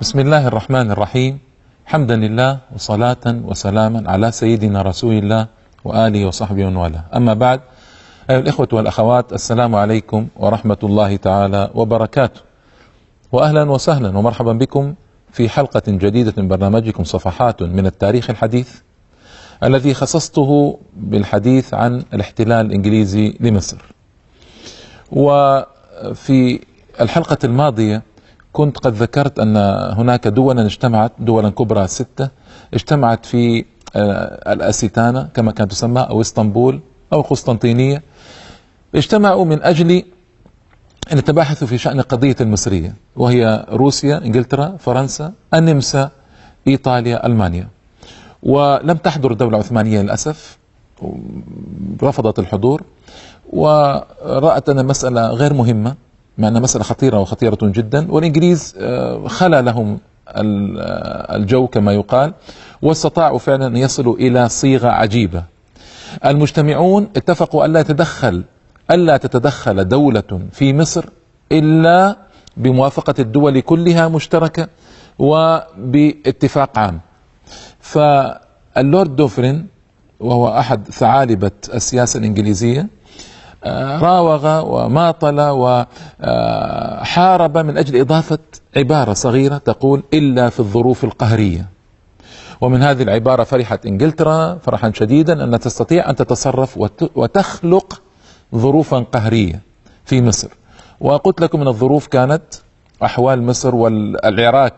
بسم 0.00 0.18
الله 0.18 0.46
الرحمن 0.46 0.90
الرحيم 0.90 1.38
حمدا 1.86 2.16
لله 2.16 2.58
وصلاة 2.74 3.24
وسلاما 3.26 4.10
على 4.10 4.32
سيدنا 4.32 4.82
رسول 4.82 5.14
الله 5.14 5.46
وآله 5.84 6.26
وصحبه 6.26 6.64
ومن 6.66 7.00
أما 7.16 7.34
بعد 7.34 7.60
أيها 8.30 8.38
الإخوة 8.38 8.68
والأخوات 8.72 9.32
السلام 9.32 9.74
عليكم 9.74 10.28
ورحمة 10.36 10.76
الله 10.82 11.16
تعالى 11.16 11.70
وبركاته 11.74 12.40
وأهلا 13.32 13.70
وسهلا 13.70 14.18
ومرحبا 14.18 14.52
بكم 14.52 14.94
في 15.32 15.48
حلقة 15.48 15.82
جديدة 15.86 16.34
من 16.36 16.48
برنامجكم 16.48 17.04
صفحات 17.04 17.62
من 17.62 17.86
التاريخ 17.86 18.30
الحديث 18.30 18.70
الذي 19.64 19.94
خصصته 19.94 20.78
بالحديث 20.96 21.74
عن 21.74 22.02
الاحتلال 22.14 22.66
الإنجليزي 22.66 23.36
لمصر 23.40 23.78
وفي 25.12 26.60
الحلقة 27.00 27.38
الماضية 27.44 28.02
كنت 28.58 28.78
قد 28.78 28.94
ذكرت 28.94 29.38
أن 29.38 29.56
هناك 29.98 30.28
دولا 30.28 30.66
اجتمعت 30.66 31.12
دولا 31.18 31.50
كبرى 31.50 31.86
ستة 31.86 32.28
اجتمعت 32.74 33.26
في 33.26 33.64
آه، 33.96 34.52
الأسيتانا 34.52 35.28
كما 35.34 35.52
كانت 35.52 35.70
تسمى 35.70 36.00
أو 36.00 36.20
إسطنبول 36.20 36.80
أو 37.12 37.20
القسطنطينية 37.20 38.02
اجتمعوا 38.94 39.44
من 39.44 39.62
أجل 39.62 39.90
أن 41.12 41.18
يتباحثوا 41.18 41.66
في 41.66 41.78
شأن 41.78 41.98
القضية 41.98 42.36
المصرية 42.40 42.94
وهي 43.16 43.66
روسيا 43.70 44.18
إنجلترا 44.18 44.76
فرنسا 44.78 45.32
النمسا 45.54 46.10
إيطاليا 46.66 47.26
ألمانيا. 47.26 47.68
ولم 48.42 48.96
تحضر 48.96 49.30
الدولة 49.32 49.56
العثمانية 49.56 50.02
للأسف 50.02 50.58
رفضت 52.02 52.38
الحضور 52.38 52.82
ورأت 53.52 54.68
أن 54.68 54.78
المسألة 54.78 55.30
غير 55.30 55.54
مهمة. 55.54 56.07
مع 56.38 56.48
أنها 56.48 56.60
مسألة 56.60 56.84
خطيرة 56.84 57.20
وخطيرة 57.20 57.58
جدا. 57.62 58.12
والإنجليز 58.12 58.74
آه، 58.80 59.28
خلى 59.28 59.62
لهم 59.62 59.98
ال- 60.28 60.78
الجو 61.36 61.66
كما 61.66 61.92
يقال 61.92 62.32
واستطاعوا 62.82 63.38
فعلا 63.38 63.66
أن 63.66 63.76
يصلوا 63.76 64.16
إلى 64.16 64.48
صيغة 64.48 64.88
عجيبة. 64.88 65.42
المجتمعون 66.24 67.08
اتفقوا 67.16 67.64
ألا 67.66 67.80
يتدخل 67.80 68.44
ألا 68.90 69.16
تتدخل 69.16 69.88
دولة 69.88 70.40
في 70.52 70.74
مصر 70.74 71.04
إلا 71.52 72.16
بموافقة 72.56 73.14
الدول 73.18 73.60
كلها 73.60 74.08
مشتركة 74.08 74.68
وباتفاق 75.18 76.78
عام. 76.78 77.00
فاللورد 77.80 79.16
دوفرين 79.16 79.66
وهو 80.20 80.48
أحد 80.58 80.88
ثعالبة 80.88 81.50
السياسة 81.74 82.18
الإنجليزية 82.18 82.80
آه، 82.80 82.88
راوغ 84.02 84.64
وماطل 84.74 85.40
وحارب 86.20 87.58
من 87.58 87.78
أجل 87.78 88.00
إضافة 88.00 88.38
عبارة 88.76 89.12
صغيرة 89.12 89.58
تقول 89.58 90.02
إلا 90.14 90.48
في 90.50 90.60
الظروف 90.60 91.04
القهرية. 91.04 91.66
ومن 92.60 92.82
هذه 92.82 93.02
العبارة 93.02 93.44
فرحت 93.44 93.86
إنجلترا 93.86 94.58
فرحا 94.62 94.92
شديدا 94.94 95.44
أن 95.44 95.60
تستطيع 95.60 96.10
أن 96.10 96.16
تتصرف 96.16 96.78
وت- 96.78 97.10
وتخلق 97.16 98.02
ظروفا 98.54 98.98
قهرية 98.98 99.60
في 100.04 100.22
مصر. 100.22 100.48
وقلت 101.00 101.40
لكم 101.40 101.60
من 101.60 101.68
الظروف 101.68 102.06
كانت 102.06 102.42
أحوال 103.04 103.42
مصر 103.42 103.74
والعراق 103.74 104.74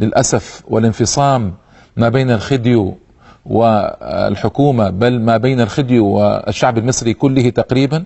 للأسف 0.00 0.62
والانفصام 0.68 1.54
ما 1.96 2.08
بين 2.08 2.30
الخديو 2.30 2.98
والحكومة 3.46 4.90
بل 4.90 5.20
ما 5.20 5.36
بين 5.36 5.60
الخديو 5.60 6.06
والشعب 6.06 6.78
المصري 6.78 7.14
كله 7.14 7.50
تقريبا 7.50 8.04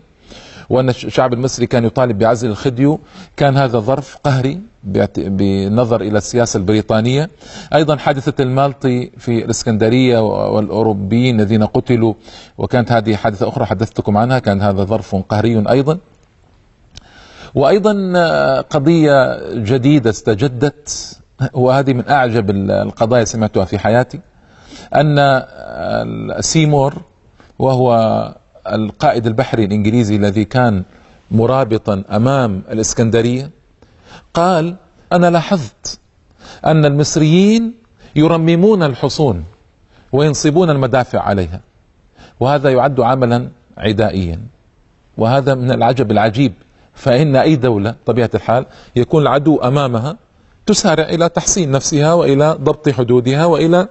وأن 0.71 0.89
الشعب 0.89 1.33
المصري 1.33 1.67
كان 1.67 1.85
يطالب 1.85 2.19
بعزل 2.19 2.49
الخديو 2.51 3.01
كان 3.37 3.57
هذا 3.57 3.79
ظرف 3.79 4.17
قهري 4.25 4.61
بالنظر 5.17 6.01
إلى 6.01 6.19
السياسة 6.19 6.59
البريطانية. 6.59 7.31
أيضا 7.75 7.97
حادثة 7.97 8.43
المالطي 8.43 9.11
في 9.19 9.45
الإسكندرية 9.45 10.19
والأوروبيين 10.49 11.41
الذين 11.41 11.65
قتلوا 11.65 12.15
وكانت 12.59 12.93
هذه 12.93 13.17
حادثة 13.17 13.49
أخرى 13.49 13.67
حدثتكم 13.67 14.17
عنها 14.17 14.39
كان 14.39 14.63
هذا 14.63 14.85
ظرف 14.85 15.17
قهري 15.17 15.65
أيضا. 15.71 15.99
وأيضا 17.55 18.13
آه، 18.17 18.61
قضية 18.61 19.39
جديدة 19.55 20.11
استجدت 20.11 21.19
وهذه 21.53 21.93
من 21.93 22.09
أعجب 22.09 22.51
القضايا 22.51 23.25
سمعتها 23.25 23.65
في 23.65 23.79
حياتي. 23.79 24.21
آه، 24.95 26.41
سيمور 26.41 26.95
وهو 27.59 27.91
القائد 28.73 29.27
البحري 29.27 29.65
الإنجليزي 29.65 30.17
الذي 30.17 30.45
كان 30.45 30.83
مرابطا 31.31 32.05
أمام 32.11 32.63
الإسكندرية 32.71 33.51
قال 34.35 34.77
أنا 35.13 35.31
لاحظت 35.31 36.01
أن 36.67 36.85
المصريين 36.85 37.75
يرممون 38.17 38.83
الحصون 38.83 39.45
وينصبون 40.13 40.71
المدافع 40.71 41.21
عليها 41.21 41.61
وهذا 42.41 42.71
يعد 42.71 43.01
عملا 43.01 43.49
عدائيا. 43.79 44.41
وهذا 45.17 45.55
من 45.55 45.71
العجب 45.71 46.11
العجيب 46.11 46.53
فإن 46.95 47.37
أي 47.37 47.57
دولة 47.57 47.95
طبيعة 48.07 48.31
الحال 48.35 48.67
يكون 48.97 49.23
العدو 49.23 49.57
أمامها 49.57 50.17
تسارع 50.67 51.05
إلى 51.05 51.29
تحصين 51.29 51.71
نفسها 51.71 52.13
وإلى 52.13 52.59
ضبط 52.61 52.89
حدودها 52.89 53.45
وإلى 53.45 53.89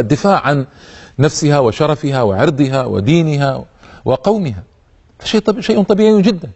الدفاع 0.00 0.46
عن 0.46 0.66
نفسها 1.18 1.58
وشرفها 1.58 2.22
وعرضها 2.22 2.84
ودينها 2.84 3.64
وقومها. 4.04 4.62
شيء 5.24 5.40
طب... 5.40 5.60
شيء 5.60 5.82
طبيعي 5.82 6.22
جدا. 6.22 6.50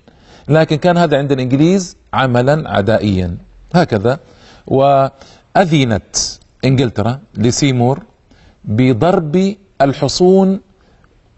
لكن 0.48 0.76
كان 0.76 0.96
هذا 0.96 1.18
عند 1.18 1.32
الإنجليز 1.32 1.96
عملا 2.12 2.70
عدائيا. 2.70 3.36
هكذا. 3.74 4.18
وأذنت 4.66 6.16
إنجلترا 6.64 7.20
لسيمور 7.34 8.02
بضرب 8.64 9.54
الحصون 9.80 10.60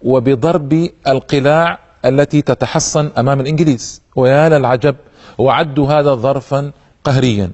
وبضرب 0.02 0.88
القلاع 1.06 1.78
التي 2.04 2.42
تتحصن 2.42 3.10
أمام 3.18 3.40
الإنجليز. 3.40 4.02
ويا 4.16 4.48
للعجب 4.48 4.96
وعدوا 5.38 5.86
هذا 5.92 6.14
ظرفا 6.14 6.70
قهريا 7.04 7.50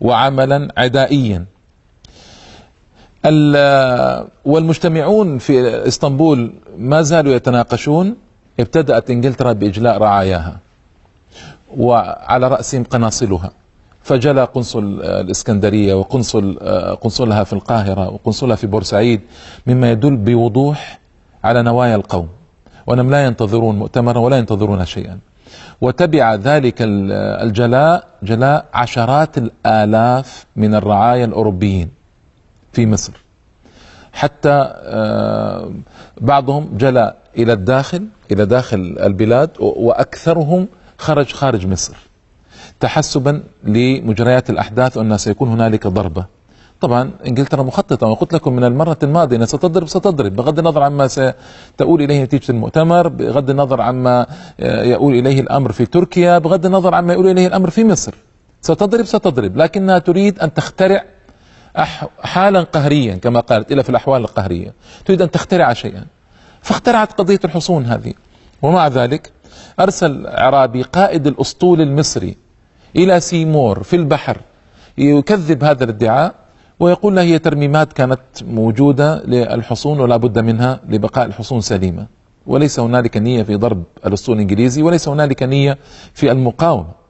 وعملا 0.00 0.68
عدائيا. 0.76 1.44
والمجتمعون 4.44 5.38
في 5.38 5.86
إسطنبول 5.88 6.52
ما 6.78 7.02
زالوا 7.02 7.32
يتناقشون 7.32 8.16
ابتدأت 8.60 9.10
إنجلترا 9.10 9.52
بإجلاء 9.52 9.98
رعاياها 9.98 10.56
وعلى 11.76 12.48
رأسهم 12.48 12.84
قناصلها. 12.84 13.50
فجلى 14.02 14.44
قنصل 14.44 15.00
الإسكندرية 15.02 15.94
وقنصل 15.94 16.58
قنصلها 17.00 17.44
في 17.44 17.52
القاهرة 17.52 18.08
وقنصلها 18.08 18.56
في 18.56 18.66
بورسعيد 18.66 19.20
مما 19.66 19.90
يدل 19.90 20.16
بوضوح 20.16 20.98
على 21.44 21.62
نوايا 21.62 21.96
القوم. 21.96 22.28
وأنهم 22.86 23.10
لا 23.10 23.24
ينتظرون 23.26 23.78
مؤتمرا 23.78 24.18
ولا 24.18 24.36
ينتظرون 24.36 24.84
شيئا. 24.84 25.18
وتبع 25.80 26.34
ذلك 26.34 26.82
ال- 26.82 27.12
الجلاء 27.46 28.04
جلاء 28.22 28.64
عشرات 28.74 29.38
الآلاف 29.38 30.46
من 30.56 30.74
الرعايا 30.74 31.24
الأوروبيين. 31.24 32.01
في 32.72 32.86
مصر 32.86 33.12
حتى 34.12 34.72
آه، 34.74 35.72
بعضهم 36.20 36.76
جلى 36.76 37.14
إلى 37.36 37.52
الداخل 37.52 38.06
إلى 38.30 38.46
داخل 38.46 38.96
البلاد 39.00 39.50
وأكثرهم 39.60 40.66
خرج 40.98 41.32
خارج 41.32 41.66
مصر 41.66 41.96
تحسبا 42.80 43.42
لمجريات 43.64 44.50
الأحداث 44.50 44.96
وان 44.96 45.18
سيكون 45.18 45.48
هنالك 45.48 45.86
ضربة. 45.86 46.26
طبعا 46.80 47.10
إنجلترا 47.26 47.62
مخططة 47.62 48.06
وقلت 48.06 48.32
لكم 48.32 48.52
من 48.52 48.64
المرة 48.64 48.98
الماضية 49.02 49.36
انها 49.36 49.46
ستضرب 49.46 49.88
ستضرب 49.88 50.36
بغض 50.36 50.58
النظر 50.58 50.82
عما 50.82 51.08
ستؤول 51.08 52.02
إليه 52.02 52.22
نتيجه 52.22 52.50
المؤتمر، 52.52 53.08
بغض 53.08 53.50
النظر 53.50 53.80
عما 53.80 54.26
آه، 54.60 54.84
يؤول 54.84 55.14
إليه 55.14 55.40
الأمر 55.40 55.72
في 55.72 55.86
تركيا، 55.86 56.38
بغض 56.38 56.66
النظر 56.66 56.94
عما 56.94 57.12
يؤول 57.12 57.26
إليه 57.26 57.46
الأمر 57.46 57.70
في 57.70 57.84
مصر. 57.84 58.14
ستضرب 58.60 59.04
ستضرب 59.04 59.56
لكنها 59.56 59.98
تريد 59.98 60.38
أن 60.38 60.54
تخترع 60.54 61.04
حالا 62.22 62.62
قهريا 62.62 63.14
كما 63.14 63.40
قالت 63.40 63.72
إلى 63.72 63.82
في 63.82 63.90
الأحوال 63.90 64.20
القهرية، 64.20 64.72
تريد 65.04 65.22
أن 65.22 65.30
تخترع 65.30 65.72
شيئا. 65.72 66.04
فاخترعت 66.62 67.12
قضية 67.12 67.40
الحصون 67.44 67.86
هذه. 67.86 68.14
ومع 68.62 68.88
ذلك 68.88 69.32
أرسل 69.80 70.26
عرابي 70.26 70.82
قائد 70.82 71.26
الأسطول 71.26 71.80
المصري 71.80 72.36
إلى 72.96 73.20
سيمور 73.20 73.82
في 73.82 73.96
البحر 73.96 74.36
يكذب 74.98 75.64
هذا 75.64 75.84
الادعاء 75.84 76.34
ويقول 76.80 77.16
له 77.16 77.22
هي 77.22 77.38
ترميمات 77.38 77.92
كانت 77.92 78.20
موجودة 78.42 79.22
للحصون 79.24 80.00
ولا 80.00 80.16
بد 80.16 80.38
منها 80.38 80.80
لبقاء 80.88 81.26
الحصون 81.26 81.60
سليمة. 81.60 82.06
وليس 82.46 82.80
هنالك 82.80 83.16
نية 83.16 83.42
في 83.42 83.56
ضرب 83.56 83.82
الأسطول 84.06 84.36
الإنجليزي 84.36 84.82
وليس 84.82 85.08
هنالك 85.08 85.42
نية 85.42 85.78
في 86.14 86.32
المقاومة. 86.32 87.01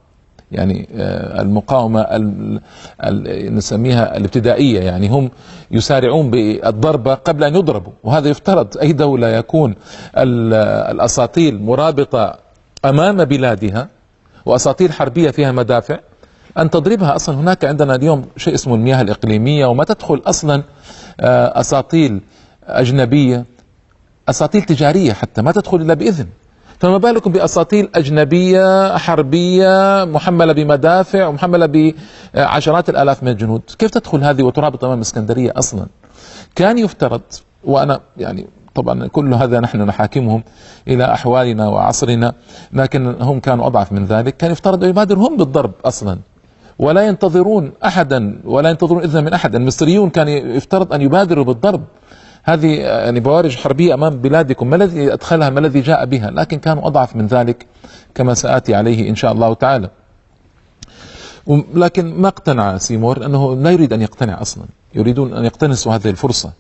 يعني 0.53 0.89
آه، 0.97 1.43
المقاومة 1.43 2.01
ال- 2.01 2.61
ال- 3.05 3.55
نسميها 3.55 4.17
الابتدائية 4.17 4.81
يعني 4.81 5.09
هم 5.09 5.31
يسارعون 5.71 6.31
بالضربة 6.31 7.15
قبل 7.15 7.45
أن 7.45 7.55
يضربوا. 7.57 7.93
وهذا 8.05 8.29
يفترض 8.29 8.79
أي 8.79 8.93
دولة 8.93 9.29
يكون 9.29 9.75
ال- 10.19 10.55
الأساطيل 10.95 11.63
مرابطة 11.63 12.39
أمام 12.85 13.25
بلادها 13.25 13.89
وأساطيل 14.47 14.93
حربية 14.93 15.31
فيها 15.31 15.53
مدافع 15.53 15.99
أن 16.59 16.71
تضربها. 16.71 17.17
أصلا 17.17 17.35
هناك 17.35 17.65
عندنا 17.65 17.95
اليوم 17.95 18.25
شيء 18.37 18.55
اسمه 18.55 18.75
المياه 18.75 19.01
الإقليمية 19.03 19.67
وما 19.67 19.85
تدخل 19.85 20.23
أصلا 20.27 20.63
آه، 21.21 21.61
أساطيل 21.61 22.21
أجنبية 22.67 23.45
أساطيل 24.29 24.63
تجارية 24.63 25.13
حتى 25.13 25.43
ما 25.43 25.53
تدخل 25.53 25.77
إلا 25.77 25.95
بإذن. 25.95 26.27
فما 26.83 26.99
بالكم 26.99 27.33
بأساطيل 27.33 27.89
أجنبية 27.95 28.97
حربية 28.97 30.05
محملة 30.05 30.53
بمدافع 30.53 31.27
ومحملة 31.27 31.93
بعشرات 32.35 32.89
الآلاف 32.89 33.23
من 33.23 33.29
الجنود؟ 33.29 33.63
كيف 33.79 33.91
تدخل 33.91 34.25
هذه 34.25 34.43
وترابط 34.43 34.85
أمام 34.85 34.97
الإسكندرية 34.97 35.53
أصلا؟ 35.57 35.87
كان 36.57 36.79
يفترض 36.79 37.21
وأنا 37.65 38.01
يعني 38.17 38.47
طبعا 38.75 39.07
كل 39.07 39.35
هذا 39.35 39.61
نحن 39.61 39.83
نحاكمهم 39.83 40.43
إلى 40.89 41.05
أحوالنا 41.05 41.69
وعصرنا 41.69 42.33
لكن 42.73 43.07
هم 43.21 43.41
كانوا 43.41 43.67
أضعف 43.67 43.93
من 43.93 44.05
ذلك 44.05 44.37
كان 44.37 44.51
يفترض 44.51 44.85
أن 44.85 44.91
يبادروا 44.91 45.29
هم 45.29 45.37
بالضرب 45.37 45.73
أصلا. 45.85 46.19
ولا 46.79 47.07
ينتظرون 47.07 47.73
أحدا 47.85 48.41
ولا 48.45 48.71
ينتظرون 48.71 49.03
إذن 49.03 49.25
من 49.25 49.33
أحد. 49.33 49.55
المصريون 49.55 50.11
كان 50.11 50.29
يفترض 50.29 50.93
أن 50.93 51.03
يبادروا 51.03 51.45
بالضرب. 51.45 51.83
هذه 52.45 52.81
يعني 52.81 53.21
بوارج 53.21 53.57
حربية 53.57 53.95
أمام 53.95 54.19
بلادكم 54.19 54.71
ما 54.71 54.77
الذي 54.77 55.13
أدخلها 55.13 55.51
ما 55.51 55.61
الذي 55.61 55.81
جاء 55.81 56.05
بها؟ 56.07 56.31
لكن 56.31 56.59
كانوا 56.59 56.87
أضعف 56.87 57.17
من 57.17 57.27
ذلك 57.27 57.67
كما 58.15 58.35
سآتي 58.35 58.75
عليه 58.75 59.11
إن 59.11 59.15
شاء 59.15 59.33
الله 59.33 59.55
تعالى. 59.55 59.91
لكن 61.75 62.15
ما 62.15 62.29
اقتنع 62.29 62.79
سيمور؟ 62.79 63.27
أنه 63.27 63.57
لا 63.57 63.71
يريد 63.71 63.93
أن 63.93 64.03
يقتنع 64.03 64.41
أصلا. 64.41 64.65
يريدون 64.95 65.35
أن 65.35 65.45
يقتنصوا 65.45 65.95
هذه 65.95 66.11
الفرصة. 66.11 66.53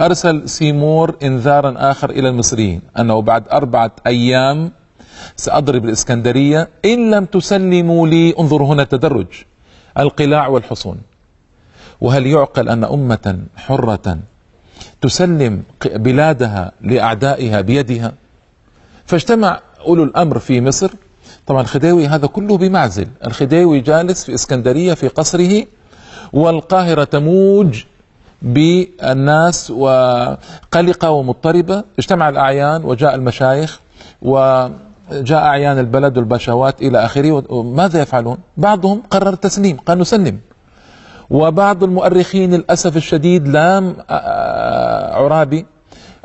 أرسل 0.00 0.48
سيمور 0.48 1.16
إنذارا 1.22 1.74
آخر 1.90 2.10
إلى 2.10 2.28
المصريين 2.28 2.82
أنه 2.98 3.22
بعد 3.22 3.48
أربعة 3.48 3.90
أيام 4.06 4.72
سأضرب 5.36 5.84
الإسكندرية 5.84 6.68
إن 6.84 7.10
لم 7.10 7.24
تسلموا 7.24 8.08
لي 8.08 8.34
انظروا 8.38 8.74
هنا 8.74 8.84
تدرج 8.84 9.26
القلاع 9.98 10.48
والحصون. 10.48 10.98
وهل 12.00 12.26
يعقل 12.26 12.68
أن 12.68 12.84
أمة 12.84 13.38
حرة 13.56 14.18
تسلم 15.00 15.62
بلادها 15.84 16.72
لأعدائها 16.80 17.60
بيدها. 17.60 18.12
فاجتمع 19.06 19.60
أولو 19.86 20.04
الأمر 20.04 20.38
في 20.38 20.60
مصر. 20.60 20.90
طبعا 21.46 21.60
الخديوي 21.60 22.06
هذا 22.06 22.26
كله 22.26 22.56
بمعزل. 22.58 23.08
الخديوي 23.26 23.80
جالس 23.80 24.24
في 24.24 24.34
إسكندرية 24.34 24.94
في 24.94 25.08
قصره 25.08 25.64
والقاهرة 26.32 27.04
تموج 27.04 27.84
بالناس 28.42 29.70
وقلقة 29.70 31.10
ومضطربة. 31.10 31.84
اجتمع 31.98 32.28
الأعيان 32.28 32.84
وجاء 32.84 33.14
المشايخ 33.14 33.80
وجاء 34.22 35.42
أعيان 35.42 35.78
البلد 35.78 36.18
والبشوات 36.18 36.82
إلى 36.82 37.04
آخره. 37.04 37.44
وماذا 37.48 38.00
يفعلون؟ 38.02 38.38
بعضهم 38.56 39.02
قرر 39.10 39.32
التسليم 39.32 39.76
قال 39.76 39.98
نسلم. 39.98 40.38
وبعض 41.30 41.84
المؤرخين 41.84 42.54
للأسف 42.54 42.96
الشديد 42.96 43.48
لام 43.48 43.96
عرابي 45.18 45.66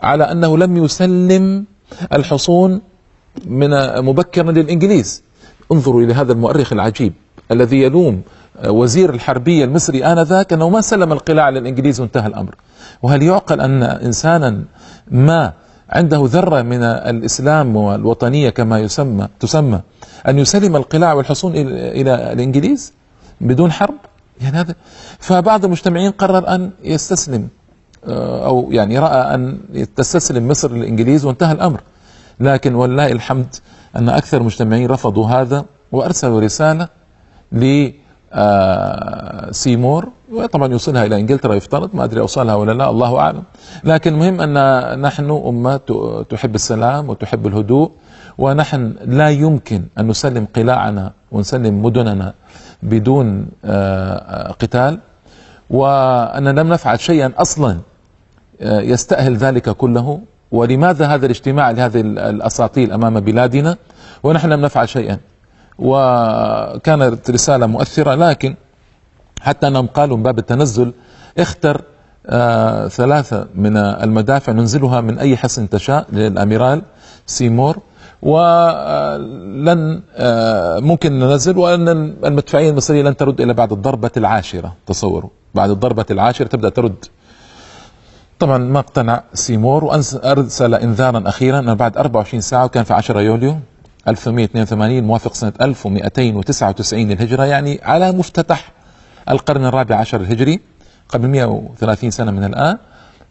على 0.03 0.23
أنه 0.23 0.57
لم 0.57 0.77
يسلم 0.77 1.65
الحصون 2.13 2.81
من 3.45 3.69
مبكرا 4.05 4.51
للإنجليز. 4.51 5.23
انظروا 5.71 6.01
إلى 6.01 6.13
هذا 6.13 6.33
المؤرخ 6.33 6.73
العجيب 6.73 7.13
الذي 7.51 7.81
يلوم 7.81 8.21
وزير 8.67 9.09
الحربية 9.09 9.65
المصري 9.65 10.05
آنذاك 10.05 10.53
أنه 10.53 10.69
ما 10.69 10.81
سلم 10.81 11.11
القلاع 11.11 11.49
للإنجليز 11.49 12.01
وانتهى 12.01 12.27
الأمر. 12.27 12.55
وهل 13.01 13.23
يعقل 13.23 13.61
أن 13.61 13.83
إنسانا 13.83 14.63
ما 15.11 15.53
عنده 15.89 16.21
ذرة 16.25 16.61
من 16.61 16.83
الإسلام 16.83 17.75
والوطنية 17.75 18.49
كما 18.49 18.79
يسمى 18.79 19.27
تسمى 19.39 19.81
أن 20.27 20.39
يسلم 20.39 20.75
القلاع 20.75 21.13
والحصون 21.13 21.53
إلى 21.55 22.33
الإنجليز 22.33 22.93
بدون 23.41 23.71
حرب؟ 23.71 23.95
يعني 24.41 24.57
هذا 24.57 24.75
فبعض 25.19 25.65
المجتمعين 25.65 26.11
قرر 26.11 26.55
أن 26.55 26.71
يستسلم 26.83 27.47
آه، 28.05 28.45
أو 28.45 28.71
يعني 28.71 28.99
رأى 28.99 29.35
أن 29.35 29.59
تستسلم 29.95 30.47
مصر 30.47 30.71
للإنجليز 30.71 31.25
وانتهى 31.25 31.51
الأمر. 31.51 31.81
لكن 32.39 32.75
ولله 32.75 33.11
الحمد 33.11 33.55
أن 33.95 34.09
أكثر 34.09 34.37
المجتمعين 34.37 34.89
رفضوا 34.89 35.27
هذا 35.27 35.65
وأرسلوا 35.91 36.41
رسالة 36.41 36.87
لسيمور 39.51 40.03
آه، 40.03 40.11
وطبعا 40.33 40.67
يوصلها 40.67 41.05
إلى 41.05 41.19
إنجلترا 41.19 41.55
يفترض 41.55 41.89
ما 41.95 42.03
أدري 42.03 42.19
أوصلها 42.21 42.55
ولا 42.55 42.71
لا 42.71 42.89
الله 42.89 43.19
أعلم. 43.19 43.43
لكن 43.83 44.13
المهم 44.13 44.41
أن 44.41 45.01
نحن 45.01 45.29
أمة 45.31 45.77
تحب 46.29 46.55
السلام 46.55 47.09
وتحب 47.09 47.47
الهدوء 47.47 47.91
ونحن 48.37 48.95
لا 49.05 49.29
يمكن 49.29 49.83
أن 49.97 50.07
نسلم 50.07 50.47
قلاعنا 50.55 51.13
ونسلم 51.31 51.83
مدننا 51.83 52.33
بدون 52.83 53.47
آه، 53.65 54.51
قتال 54.51 54.99
وأننا 55.69 56.61
لم 56.61 56.69
نفعل 56.73 56.99
شيئا 56.99 57.31
أصلا 57.37 57.77
يستأهل 58.61 59.37
ذلك 59.37 59.69
كله. 59.69 60.19
ولماذا 60.51 61.07
هذا 61.07 61.25
الاجتماع 61.25 61.71
لهذه 61.71 62.01
الأساطيل 62.01 62.91
أمام 62.91 63.19
بلادنا؟ 63.19 63.77
ونحن 64.23 64.49
لم 64.49 64.61
نفعل 64.61 64.89
شيئا. 64.89 65.17
وكانت 65.79 67.31
رسالة 67.31 67.65
مؤثرة 67.65 68.15
لكن 68.15 68.55
حتى 69.41 69.67
أنهم 69.67 69.87
قالوا 69.87 70.17
من 70.17 70.23
باب 70.23 70.39
التنزل 70.39 70.93
اختر 71.37 71.81
آه 72.27 72.87
ثلاثة 72.87 73.47
من 73.55 73.77
المدافع 73.77 74.51
ننزلها 74.51 75.01
من 75.01 75.19
أي 75.19 75.37
حصن 75.37 75.69
تشاء 75.69 76.05
للأميرال 76.13 76.81
سيمور. 77.25 77.77
ولن 78.23 80.01
آه 80.15 80.79
ممكن 80.79 81.19
ننزل 81.19 81.57
وان 81.57 81.87
المدفعيه 82.25 82.69
المصريه 82.69 83.03
لن 83.03 83.17
ترد 83.17 83.41
الا 83.41 83.53
بعد 83.53 83.71
الضربة 83.71 84.11
العاشرة. 84.17 84.75
تصوروا 84.87 85.29
بعد 85.55 85.69
الضربة 85.69 86.05
العاشرة 86.11 86.47
تبدأ 86.47 86.69
ترد. 86.69 87.05
طبعا 88.39 88.57
ما 88.57 88.79
اقتنع 88.79 89.23
سيمور 89.33 89.83
وأرسل 89.83 90.75
انذارا 90.75 91.23
أخيرا 91.25 91.59
أنه 91.59 91.73
بعد 91.73 91.97
24 91.97 92.41
ساعة 92.41 92.65
وكان 92.65 92.83
في 92.83 92.93
10 92.93 93.19
يوليو 93.19 93.57
1182 94.07 95.03
موافق 95.03 95.33
سنة 95.33 95.53
1299 95.61 97.07
للهجرة 97.07 97.43
يعني 97.43 97.79
على 97.83 98.11
مفتتح 98.11 98.71
القرن 99.29 99.65
الرابع 99.65 99.95
عشر 99.95 100.21
الهجري 100.21 100.59
قبل 101.09 101.27
130 101.27 102.11
سنة 102.11 102.31
من 102.31 102.43
الآن. 102.43 102.77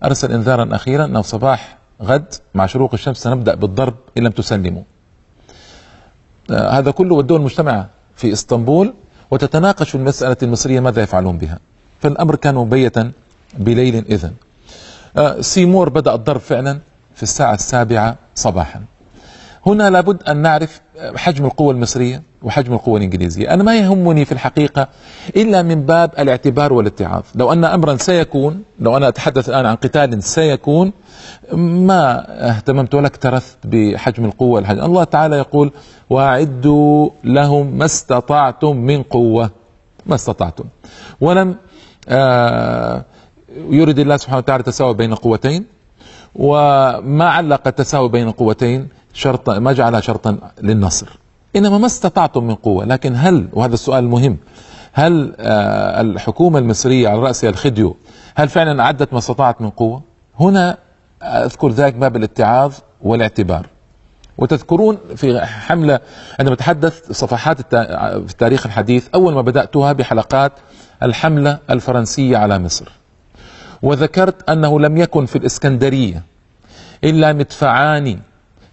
أرسل 0.04 0.32
انذارا 0.32 0.76
أخيرا 0.76 1.04
أنه 1.04 1.22
صباح 1.22 1.81
غد 2.02 2.34
مع 2.54 2.66
شروق 2.66 2.94
الشمس 2.94 3.16
سنبدأ 3.16 3.54
بالضرب 3.54 3.94
إن 4.18 4.22
لم 4.22 4.30
تسلموا. 4.30 4.82
آه 6.50 6.70
هذا 6.78 6.90
كله 6.90 7.14
والدول 7.14 7.40
المجتمعة 7.40 7.88
في 8.16 8.32
إسطنبول 8.32 8.94
وتتناقش 9.30 9.90
في 9.90 9.94
المسألة 9.94 10.36
المصرية 10.42 10.80
ماذا 10.80 11.02
يفعلون 11.02 11.38
بها. 11.38 11.58
فالأمر 12.00 12.36
كان 12.36 12.54
مبيتا 12.54 13.12
بليل 13.58 13.94
إذن. 13.96 14.32
آه، 15.16 15.40
سيمور 15.40 15.88
بدأ 15.88 16.14
الضرب 16.14 16.40
فعلا 16.40 16.78
في 17.14 17.22
الساعة 17.22 17.54
السابعة 17.54 18.16
صباحا 18.34 18.84
هنا 19.66 19.90
لابد 19.90 20.22
أن 20.22 20.36
نعرف 20.36 20.80
حجم 21.16 21.44
القوة 21.44 21.72
المصرية 21.72 22.22
وحجم 22.42 22.72
القوة 22.72 22.98
الإنجليزية. 22.98 23.54
أنا 23.54 23.62
ما 23.62 23.76
يهمني 23.76 24.24
في 24.24 24.32
الحقيقة 24.32 24.88
إلا 25.36 25.62
من 25.62 25.82
باب 25.86 26.10
الاعتبار 26.18 26.72
والاتعاظ. 26.72 27.22
لو 27.34 27.52
أن 27.52 27.64
أمرا 27.64 27.96
سيكون 27.96 28.62
لو 28.80 28.96
أنا 28.96 29.08
أتحدث 29.08 29.48
الآن 29.48 29.66
عن 29.66 29.76
قتال 29.76 30.22
سيكون 30.22 30.92
ما 31.52 32.24
اهتممت 32.48 32.94
ولا 32.94 33.06
اكترثت 33.06 33.58
بحجم 33.64 34.24
القوة 34.24 34.60
الحجم. 34.60 34.84
الله 34.84 35.04
تعالى 35.04 35.36
يقول 35.36 35.70
وأعدوا 36.10 37.10
لهم 37.24 37.66
ما 37.66 37.84
استطعتم 37.84 38.76
من 38.76 39.02
قوة. 39.02 39.50
ما 40.06 40.14
استطعتم. 40.14 40.64
ولم 41.20 41.56
آه 42.08 43.04
يريد 43.70 43.98
الله 43.98 44.16
سبحانه 44.16 44.38
وتعالى 44.38 44.60
التساوي 44.60 44.94
بين 44.94 45.12
القوتين 45.12 45.64
وما 46.34 47.24
علق 47.28 47.66
التساوي 47.66 48.08
بين 48.08 48.28
القوتين 48.28 48.88
شرطا 49.12 49.58
ما 49.58 49.72
جعلها 49.72 50.00
شرطا 50.00 50.38
للنصر. 50.62 51.08
إنما 51.56 51.78
ما 51.78 51.86
استطعتم 51.86 52.44
من 52.44 52.54
قوة. 52.54 52.84
لكن 52.84 53.12
هل 53.16 53.48
وهذا 53.52 53.74
السؤال 53.74 54.04
المهم 54.04 54.36
هل 54.92 55.34
آه، 55.38 56.00
الحكومة 56.00 56.58
المصرية 56.58 57.08
على 57.08 57.18
رأسها 57.20 57.50
الخديو 57.50 57.96
هل 58.34 58.48
فعلا 58.48 58.82
أعدت 58.82 59.12
ما 59.12 59.18
استطاعت 59.18 59.60
من 59.60 59.70
قوة؟ 59.70 60.02
هنا 60.40 60.78
أذكر 61.22 61.70
ذلك 61.70 61.94
باب 61.94 62.16
الاتعاظ 62.16 62.74
والاعتبار. 63.02 63.66
وتذكرون 64.38 64.98
في 65.16 65.40
حملة 65.40 66.00
عندما 66.40 66.56
تحدث 66.56 67.12
صفحات 67.12 67.60
في 67.60 68.30
التاريخ 68.30 68.66
الحديث 68.66 69.08
أول 69.14 69.34
ما 69.34 69.42
بدأتها 69.42 69.92
بحلقات 69.92 70.52
الحملة 71.02 71.58
الفرنسية 71.70 72.36
على 72.36 72.58
مصر. 72.58 72.92
وذكرت 73.82 74.50
أنه 74.50 74.80
لم 74.80 74.96
يكن 74.96 75.26
في 75.26 75.36
الإسكندرية 75.36 76.22
إلا 77.04 77.32
مدفعان 77.32 78.18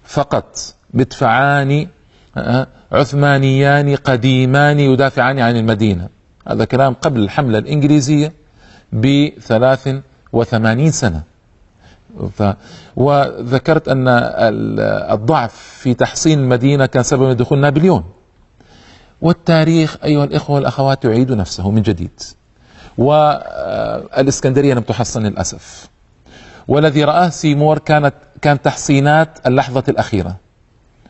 فقط. 0.09 0.73
مدفعان 0.93 1.87
آه، 2.37 2.67
عثمانيان 2.91 3.95
قديمان 3.95 4.79
يدافعان 4.79 5.39
عن 5.39 5.55
المدينة. 5.57 6.07
هذا 6.47 6.65
كلام 6.65 6.93
قبل 6.93 7.19
الحملة 7.19 7.57
الإنجليزية 7.57 8.33
بثلاث 8.93 9.89
وثمانين 10.33 10.91
سنة. 10.91 11.21
ف 12.37 12.43
وذكرت 12.95 13.87
أن 13.87 14.07
الضعف 15.11 15.53
في 15.53 15.93
تحصين 15.93 16.39
المدينة 16.39 16.85
كان 16.85 17.03
سبب 17.03 17.37
دخول 17.37 17.59
نابليون. 17.59 18.03
والتاريخ 19.21 19.97
أيها 20.03 20.23
الإخوة 20.23 20.55
والأخوات 20.55 21.05
يعيد 21.05 21.31
نفسه 21.31 21.71
من 21.71 21.81
جديد. 21.81 22.21
والإسكندرية 22.97 24.73
لم 24.73 24.81
تحصن 24.81 25.25
للأسف. 25.25 25.89
والذي 26.69 27.03
رآه 27.03 27.29
سيمور 27.29 27.77
كانت 27.77 28.13
كان 28.41 28.61
تحصينات 28.61 29.29
اللحظة 29.47 29.83
الأخيرة. 29.89 30.35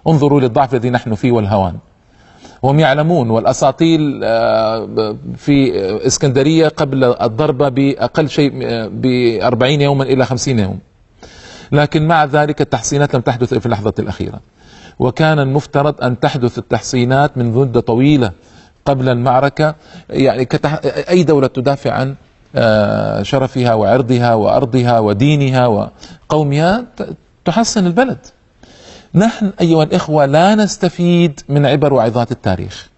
انظروا 0.08 0.42
للضعف 0.42 0.74
الذي 0.74 0.89
نحن 0.89 1.16
فيه 1.16 1.32
والهوان. 1.32 1.75
هم 2.63 2.80
يعلمون 2.80 3.30
والأساطيل 3.30 4.22
آه، 4.24 5.16
في 5.38 5.72
إسكندرية 6.08 6.68
قبل 6.68 7.04
الضربة 7.04 7.70
بأقل 7.70 8.30
شيء 8.30 8.51
بأربعين 8.88 9.82
يوما 9.82 10.04
إلى 10.04 10.25
خمسين 10.25 10.60
يوم. 10.60 10.80
لكن 11.72 12.08
مع 12.08 12.25
ذلك 12.25 12.62
التحصينات 12.62 13.16
لم 13.16 13.22
تحدث 13.22 13.54
في 13.54 13.66
اللحظة 13.66 13.94
الأخيرة. 14.00 14.39
وكان 15.00 15.39
المفترض 15.39 16.04
أن 16.04 16.20
تحدث 16.20 16.58
التحصينات 16.58 17.38
من 17.38 17.51
مدة 17.51 17.80
طويلة 17.80 18.32
قبل 18.86 19.10
المعركة. 19.10 19.75
يعني 20.10 20.46
كتح... 20.46 20.80
أي 21.10 21.24
دولة 21.24 21.48
تدافع 21.48 21.92
عن 21.92 22.10
آه، 22.10 22.16
شرفها 23.22 23.74
وعرضها 23.74 24.34
وأرضها 24.34 25.00
ودينها 25.00 25.68
وقومها 25.68 26.86
تحصن 27.46 27.88
البلد. 27.88 28.18
نحن 29.15 29.51
أيها 29.62 29.84
الإخوة 29.84 30.25
لا 30.25 30.56
نستفيد 30.56 31.39
من 31.50 31.65
عبر 31.65 31.94
وعظات 31.94 32.32
التاريخ. 32.32 32.89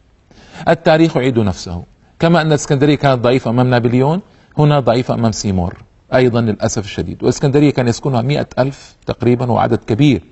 التاريخ 0.67 1.17
يعيد 1.17 1.39
نفسه. 1.39 1.84
كما 2.20 2.41
أن 2.41 2.48
الإسكندرية 2.48 2.96
كانت 2.96 3.24
ضعيفة 3.24 3.50
أمام 3.51 3.67
نابليون 3.67 4.22
هنا 4.58 4.79
ضعيفة 4.79 5.13
أمام 5.13 5.31
سيمور 5.31 5.77
أيضا 6.15 6.41
للأسف 6.41 6.86
الشديد. 6.86 7.24
والإسكندرية 7.24 7.72
كان 7.72 7.88
يسكنها 7.88 8.22
مئة 8.22 8.48
ألف 8.60 8.96
تقريبا 9.05 9.51
وعدد 9.51 9.79
كبير. 9.88 10.24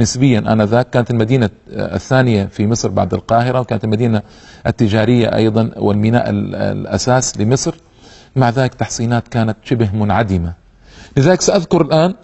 نسبيا 0.00 0.38
آنذاك 0.38 0.90
كانت 0.90 1.10
المدينة 1.10 1.50
الثانية 1.68 2.44
في 2.44 2.66
مصر 2.66 2.88
بعد 2.88 3.14
القاهرة 3.14 3.60
وكانت 3.60 3.84
المدينة 3.84 4.22
التجارية 4.66 5.36
أيضا 5.36 5.70
والميناء 5.76 6.24
الأساس 6.30 7.38
لمصر. 7.38 7.74
مع 8.36 8.50
ذلك 8.50 8.74
تحصينات 8.74 9.28
كانت 9.28 9.56
شبه 9.64 9.90
منعدمة. 9.94 10.52
لذلك 11.16 11.40
سأذكر 11.40 11.80
الآن 11.80 12.14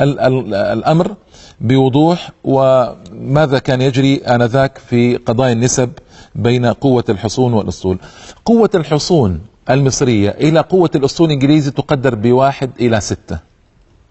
الأمر 0.00 1.14
بوضوح 1.60 2.30
وماذا 2.44 3.58
كان 3.58 3.80
يجري 3.80 4.16
آنذاك 4.16 4.78
في 4.78 5.16
قضايا 5.16 5.52
النسب 5.52 5.90
بين 6.34 6.66
قوة 6.66 7.04
الحصون 7.08 7.52
والأسطول. 7.52 7.98
قوة 8.44 8.70
الحصون 8.74 9.40
المصرية 9.70 10.30
إلى 10.30 10.60
قوة 10.60 10.90
الأسطول 10.94 11.26
الإنجليزي 11.26 11.70
تقدر 11.70 12.14
بواحد 12.14 12.70
إلى 12.80 13.00
ستة. 13.00 13.38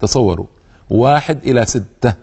تصوروا. 0.01 0.45
واحد 0.89 1.39
إلى 1.43 1.65
ستة. 1.65 2.13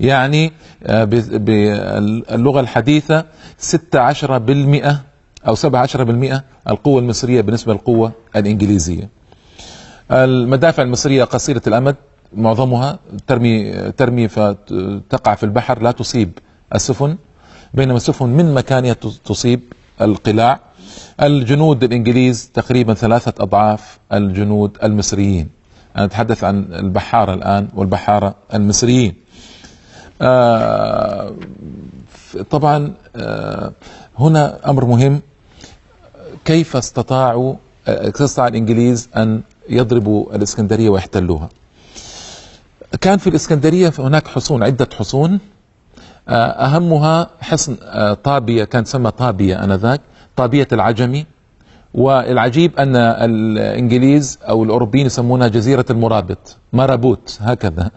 يعني 0.00 0.52
آه، 0.86 1.04
باللغة 1.04 2.60
الحديثة 2.60 3.24
ستة 3.58 4.00
عشر 4.00 4.38
بالمئة 4.38 5.00
أو 5.46 5.54
سبعة 5.54 5.80
عشر 5.82 6.04
بالمئة 6.04 6.44
القوة 6.68 7.00
المصرية 7.00 7.40
بالنسبة 7.40 7.72
للقوة 7.72 8.12
الإنجليزية. 8.36 9.08
المدافع 10.10 10.82
المصرية 10.82 11.24
قصيرة 11.24 11.62
الأمد 11.66 11.96
معظمها 12.36 12.98
ترمي 13.26 13.72
ترمي 13.92 14.28
فتقع 14.28 15.34
في 15.34 15.42
البحر 15.42 15.82
لا 15.82 15.90
تصيب 15.90 16.38
السفن 16.74 17.16
بينما 17.74 17.96
السفن 17.96 18.26
من 18.28 18.54
مكانها 18.54 18.92
تصيب 19.24 19.60
القلاع. 20.00 20.60
الجنود 21.22 21.84
الإنجليز 21.84 22.50
تقريبا 22.54 22.94
ثلاثة 22.94 23.32
أضعاف 23.42 23.98
الجنود 24.12 24.78
المصريين. 24.82 25.48
أنا 25.96 26.04
أتحدث 26.04 26.44
عن 26.44 26.72
البحارة 26.72 27.34
الآن 27.34 27.68
والبحارة 27.74 28.34
المصريين. 28.54 29.14
آه 30.22 31.32
طبعا 32.50 32.94
آه 33.16 33.72
هنا 34.18 34.70
أمر 34.70 34.84
مهم. 34.84 35.20
كيف 36.44 36.76
استطاعوا 36.76 37.54
استطاع 37.88 38.48
الإنجليز 38.48 39.08
أن 39.16 39.40
يضربوا 39.68 40.36
الإسكندرية 40.36 40.88
ويحتلوها؟ 40.88 41.48
كان 43.00 43.18
في 43.18 43.26
الإسكندرية 43.30 43.92
هناك 43.98 44.28
حصون 44.28 44.62
عدة 44.62 44.88
حصون. 44.98 45.40
آه، 46.28 46.34
أهمها 46.34 47.30
حصن 47.40 47.76
آه، 47.82 48.14
طابية 48.14 48.64
كان 48.64 48.84
تسمى 48.84 49.10
طابية 49.10 49.64
آنذاك 49.64 50.00
طابية 50.36 50.68
العجمي. 50.72 51.26
والعجيب 51.94 52.78
أن 52.78 52.96
الإنجليز 52.96 54.38
أو 54.48 54.64
الأوروبيين 54.64 55.06
يسمونها 55.06 55.48
جزيرة 55.48 55.84
المرابط 55.90 56.56
مرابوت 56.72 57.38
هكذا. 57.40 57.90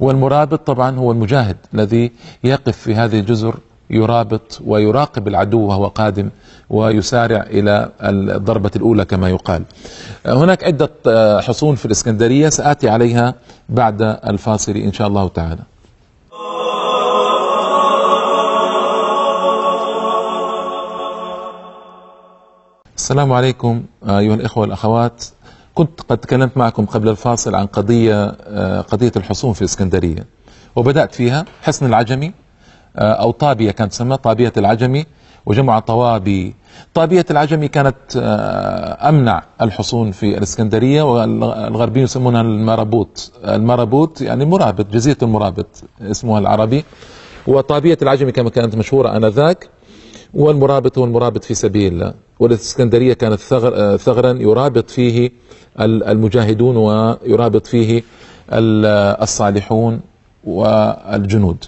والمرابط 0.00 0.66
طبعا 0.66 0.96
هو 0.96 1.12
المجاهد 1.12 1.56
الذي 1.74 2.12
يقف 2.44 2.76
في 2.76 2.94
هذه 2.94 3.20
الجزر. 3.20 3.58
يرابط 3.90 4.60
ويراقب 4.66 5.28
العدو 5.28 5.60
وهو 5.60 5.86
قادم 5.86 6.28
ويسارع 6.70 7.42
إلى 7.42 7.90
الضربة 8.02 8.70
الأولى 8.76 9.04
كما 9.04 9.28
يقال. 9.28 9.62
هناك 10.26 10.64
عدة 10.64 10.90
حصون 11.40 11.74
في 11.76 11.86
الإسكندرية 11.86 12.48
سآتي 12.48 12.88
عليها 12.88 13.34
بعد 13.68 14.02
الفاصل 14.02 14.72
إن 14.76 14.92
شاء 14.92 15.08
الله 15.08 15.28
تعالى. 15.28 15.62
السلام 22.96 23.32
عليكم 23.32 23.82
أيها 24.08 24.34
الإخوة 24.34 24.60
والأخوات. 24.62 25.24
كنت 25.74 26.00
قد 26.00 26.18
تكلمت 26.18 26.56
معكم 26.56 26.86
قبل 26.86 27.08
الفاصل 27.08 27.54
عن 27.54 27.66
قضية 27.66 28.26
قضية 28.80 29.12
الحصون 29.16 29.52
في 29.52 29.60
الإسكندرية 29.60 30.26
وبدأت 30.76 31.14
فيها 31.14 31.44
حصن 31.62 31.86
العجمي 31.86 32.26
آه، 32.26 32.32
أو 32.98 33.30
طابية 33.30 33.70
كانت 33.70 33.92
تسمى 33.92 34.16
طابية 34.16 34.52
العجمي 34.56 35.04
وجمع 35.46 35.78
طوابي. 35.78 36.54
طابية 36.94 37.26
العجمي 37.30 37.68
كانت 37.68 37.96
آه، 38.16 39.08
أمنع 39.08 39.42
الحصون 39.62 40.10
في 40.10 40.38
الإسكندرية 40.38 41.02
والغربيين 41.02 42.04
يسمونها 42.04 42.40
المرابوط. 42.40 43.32
المرابوط 43.44 44.20
يعني 44.20 44.44
مرابط 44.44 44.86
جزيرة 44.92 45.16
المرابط 45.22 45.66
اسمها 46.02 46.38
العربي. 46.38 46.84
وطابية 47.46 47.98
العجمي 48.02 48.32
كما 48.32 48.50
كانت 48.50 48.76
مشهورة 48.76 49.16
آنذاك. 49.16 49.68
والمرابط 50.34 50.98
هو 50.98 51.04
المرابط 51.04 51.44
في 51.44 51.54
سبيل 51.54 51.92
الله 51.92 52.14
والإسكندرية 52.40 53.12
كانت 53.12 53.40
ثغر 53.40 53.72
آه، 53.76 53.96
ثغرا 53.96 54.32
يرابط 54.32 54.90
فيه 54.90 55.30
المجاهدون 55.80 56.76
ويرابط 56.76 57.66
فيه 57.66 58.02
الصالحون 58.52 60.00
والجنود. 60.44 61.64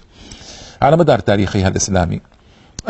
على 0.81 0.97
مدار 0.97 1.19
تاريخها 1.19 1.67
الإسلامي. 1.67 2.21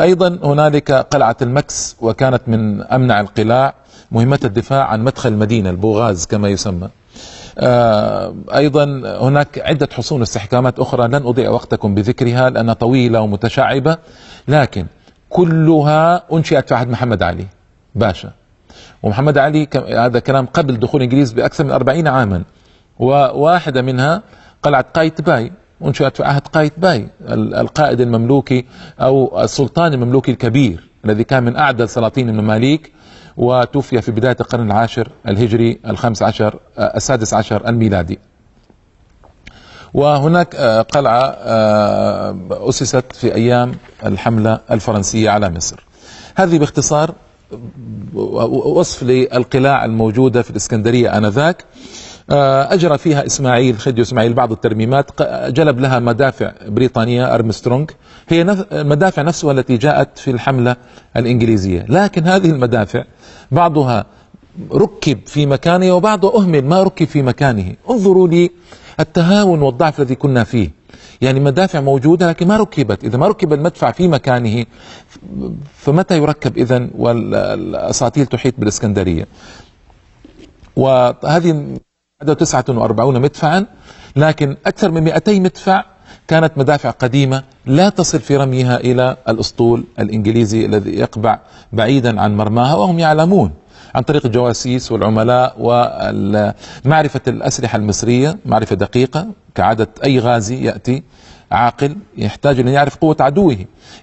أيضا 0.00 0.38
هنالك 0.44 0.92
قلعة 0.92 1.36
المكس 1.42 1.96
وكانت 2.00 2.42
من 2.46 2.82
أمنع 2.82 3.20
القلاع 3.20 3.74
مهمة 4.10 4.40
الدفاع 4.44 4.84
عن 4.84 5.04
مدخل 5.04 5.28
المدينة 5.28 5.70
البوغاز 5.70 6.26
كما 6.26 6.48
يسمى. 6.48 6.88
آه، 7.58 8.34
أيضا 8.54 8.84
هناك 9.20 9.58
عدة 9.58 9.88
حصون 9.92 10.20
واستحكامات 10.20 10.78
أخرى 10.78 11.08
لن 11.08 11.14
أضيع 11.14 11.50
وقتكم 11.50 11.94
بذكرها 11.94 12.50
لأنها 12.50 12.74
طويلة 12.74 13.20
ومتشعبة 13.20 13.98
لكن 14.48 14.86
كلها 15.30 16.22
أنشئت 16.32 16.68
في 16.68 16.74
عهد 16.74 16.88
محمد 16.88 17.22
علي. 17.22 17.46
باشا. 17.94 18.30
ومحمد 19.02 19.38
علي 19.38 19.68
هذا 19.96 20.18
كلام 20.18 20.46
قبل 20.46 20.76
دخول 20.80 21.00
الانجليز 21.00 21.32
بأكثر 21.32 21.64
من 21.64 21.70
40 21.70 22.08
عاما. 22.08 22.44
وواحدة 22.98 23.82
منها 23.82 24.22
قلعة 24.62 24.84
قايتباي. 24.94 25.52
انشئت 25.84 26.16
في 26.16 26.24
عهد 26.24 26.46
قايتباي 26.48 27.08
القائد 27.30 28.00
المملوكي 28.00 28.64
أو 29.00 29.42
السلطان 29.42 29.92
المملوكي 29.92 30.30
الكبير 30.30 30.88
الذي 31.04 31.24
كان 31.24 31.42
من 31.42 31.56
اعدل 31.56 31.88
سلاطين 31.88 32.28
المماليك 32.28 32.92
وتوفي 33.36 34.02
في 34.02 34.12
بدايه 34.12 34.36
القرن 34.40 34.66
العاشر 34.66 35.08
الهجري 35.28 35.78
الخامس 35.86 36.22
عشر 36.22 36.58
السادس 36.78 37.34
عشر 37.34 37.68
الميلادي 37.68 38.18
وهناك 39.94 40.54
آه، 40.54 40.82
قلعه 40.82 41.36
آه، 41.38 42.36
اسست 42.50 43.04
في 43.12 43.34
أيام 43.34 43.74
الحمله 44.06 44.60
الفرنسيه 44.70 45.30
على 45.30 45.50
مصر 45.50 45.84
هذه 46.34 46.58
باختصار 46.58 47.14
وصف 48.14 49.02
للقلاع 49.02 49.84
الموجوده 49.84 50.42
في 50.42 50.50
الاسكندريه 50.50 51.18
انذاك 51.18 51.56
آه، 51.62 51.66
أجرى 52.30 52.98
فيها 52.98 53.26
إسماعيل 53.26 53.78
خديو 53.78 54.04
إسماعيل 54.04 54.32
بعض 54.32 54.52
الترميمات 54.52 55.22
جلب 55.48 55.80
لها 55.80 55.98
مدافع 55.98 56.52
بريطانية 56.66 57.34
أرمسترونغ 57.34 57.86
هي 58.28 58.42
المدافع 58.72 59.22
نفسها 59.22 59.52
التي 59.52 59.76
جاءت 59.76 60.18
في 60.18 60.30
الحملة 60.30 60.76
الإنجليزية. 61.16 61.86
لكن 61.88 62.24
هذه 62.24 62.50
المدافع 62.50 63.04
بعضها 63.50 64.06
ركب 64.72 65.18
في 65.26 65.46
مكانه 65.46 65.92
وبعضها 65.92 66.36
أهمل 66.36 66.64
ما 66.64 66.82
ركب 66.82 67.06
في 67.06 67.22
مكانه. 67.22 67.74
انظروا 67.90 68.28
لي 68.28 68.50
التهاون 69.00 69.62
والضعف 69.62 70.00
الذي 70.00 70.14
كنا 70.14 70.44
فيه. 70.44 70.70
يعني 71.20 71.40
مدافع 71.40 71.80
موجودة 71.80 72.28
لكن 72.28 72.48
ما 72.48 72.56
ركبت. 72.56 73.04
إذا 73.04 73.18
ما 73.18 73.28
ركب 73.28 73.52
المدفع 73.52 73.90
في 73.90 74.08
مكانه 74.08 74.64
فمتى 75.76 76.16
يركب 76.16 76.58
إذا 76.58 76.88
والأساطيل 76.98 78.26
تحيط 78.26 78.54
بالإسكندرية. 78.58 79.26
وهذه 80.76 81.76
49 82.22 83.20
مدفعا 83.20 83.66
لكن 84.16 84.56
أكثر 84.66 84.90
من 84.90 85.02
200 85.04 85.40
مدفع 85.40 85.84
كانت 86.28 86.52
مدافع 86.58 86.90
قديمة 86.90 87.42
لا 87.66 87.88
تصل 87.88 88.20
في 88.20 88.36
رميها 88.36 88.76
إلى 88.76 89.16
الأسطول 89.28 89.84
الإنجليزي 89.98 90.66
الذي 90.66 90.90
يقبع 90.90 91.38
بعيدا 91.72 92.20
عن 92.20 92.36
مرماها 92.36 92.74
وهم 92.74 92.98
يعلمون 92.98 93.50
عن 93.94 94.02
طريق 94.02 94.26
الجواسيس 94.26 94.92
والعملاء 94.92 95.54
ومعرفة 95.58 97.20
الأسلحة 97.28 97.76
المصرية 97.78 98.38
معرفة 98.46 98.76
دقيقة 98.76 99.26
كعادة 99.54 99.88
أي 100.04 100.18
غازي 100.18 100.64
يأتي 100.64 101.02
عاقل 101.52 101.96
يحتاج 102.16 102.60
أن 102.60 102.68
يعرف 102.68 102.96
قوة 102.96 103.16
عدوه. 103.20 103.56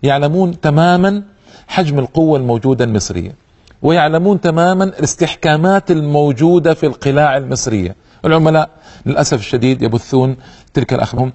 يعلمون 0.04 0.60
تماما 0.62 1.24
حجم 1.68 2.00
القوة 2.00 2.40
الموجودة 2.40 2.86
المصرية 2.86 3.36
ويعلمون 3.82 4.42
تماما 4.42 4.84
الاستحكامات 4.84 5.92
الموجودة 5.92 6.74
في 6.74 6.86
القلاع 6.86 7.38
المصرية. 7.38 7.96
العملاء 8.26 8.70
للأسف 9.06 9.40
الشديد 9.40 9.82
يبثون 9.82 10.38
تلك 10.74 10.94
الأخبار. 10.94 11.32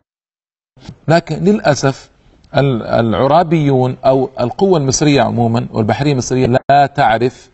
لكن 1.08 1.44
للأسف 1.44 2.10
العرابيون 2.56 3.96
أو 4.04 4.30
القوة 4.40 4.78
المصرية 4.78 5.22
عموما 5.22 5.66
والبحرية 5.72 6.12
المصرية 6.12 6.46
لا 6.46 6.86
تعرف 6.86 7.50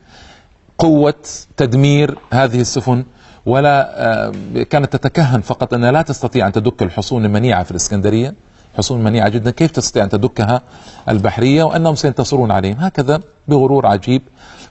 قوة 0.79 1.15
تدمير 1.57 2.19
هذه 2.33 2.61
السفن 2.61 3.05
ولا 3.47 4.33
كانت 4.71 4.97
تتكهن 4.97 5.41
فقط 5.41 5.75
أنها 5.75 5.93
لا 5.93 6.03
تستطيع 6.03 6.47
أن 6.47 6.53
تدك 6.53 6.83
الحصون 6.83 7.25
المنيعة 7.25 7.63
في 7.63 7.71
الإسكندرية. 7.71 8.35
حصون 8.77 9.05
منيعة 9.05 9.29
جدا. 9.29 9.51
كيف 9.51 9.71
تستطيع 9.71 10.05
أن 10.05 10.09
تدكها 10.09 10.63
البحرية 11.09 11.63
وأنهم 11.63 11.95
سينتصرون 11.95 12.51
عليهم؟ 12.51 12.77
هكذا 12.79 13.21
بغرور 13.49 13.87
عجيب 13.87 14.23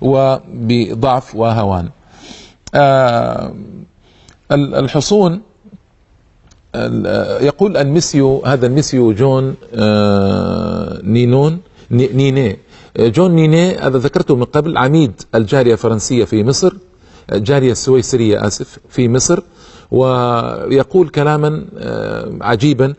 وبضعف 0.02 1.36
وهوان. 1.36 1.90
آه، 2.76 3.54
الحصون 4.52 5.42
يقول 7.42 7.78
الميسيو 7.78 8.46
هذا 8.46 8.68
الميسيو 8.68 9.14
جون 9.14 9.56
آه، 9.76 11.00
نينون 11.04 11.60
نيني. 11.92 12.60
جون 13.00 13.32
نيني 13.32 13.78
هذا 13.78 13.98
ذكرته 13.98 14.36
من 14.36 14.44
قبل 14.44 14.78
عميد 14.78 15.22
الجالية 15.36 15.74
الفرنسية 15.74 16.26
في 16.26 16.44
مصر 16.44 16.74
الجالية 17.32 17.72
السويسرية 17.72 18.48
آسف 18.48 18.80
في 18.90 19.10
مصر. 19.10 19.40
ويقول 19.92 21.10
كلاما 21.10 21.66
آه، 21.78 22.32
عجيبا 22.42 22.94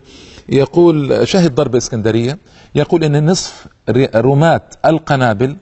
يقول 0.48 1.28
شهد 1.28 1.54
ضرب 1.54 1.76
إسكندرية 1.76 2.38
يقول 2.74 3.04
إن 3.04 3.30
نصف 3.30 3.66
رماة 4.16 4.62
القنابل 4.86 5.56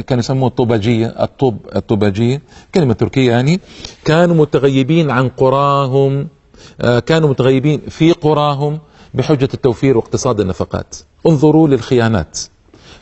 كانوا 0.00 0.20
يسموه 0.20 0.48
الطوباجية 0.48 1.06
الطوب 1.06 1.66
الطوباجية 1.76 2.42
كلمة 2.74 2.94
تركية 2.94 3.30
يعني. 3.30 3.60
كانوا 4.04 4.36
متغيبين 4.36 5.10
عن 5.10 5.28
قراهم 5.28 6.28
آه، 6.80 6.98
كانوا 6.98 7.28
متغيبين 7.28 7.80
في 7.88 8.12
قراهم 8.12 8.78
بحجة 9.14 9.48
التوفير 9.54 9.96
واقتصاد 9.96 10.40
النفقات. 10.40 10.94
انظروا 11.26 11.68
للخيانات. 11.68 12.38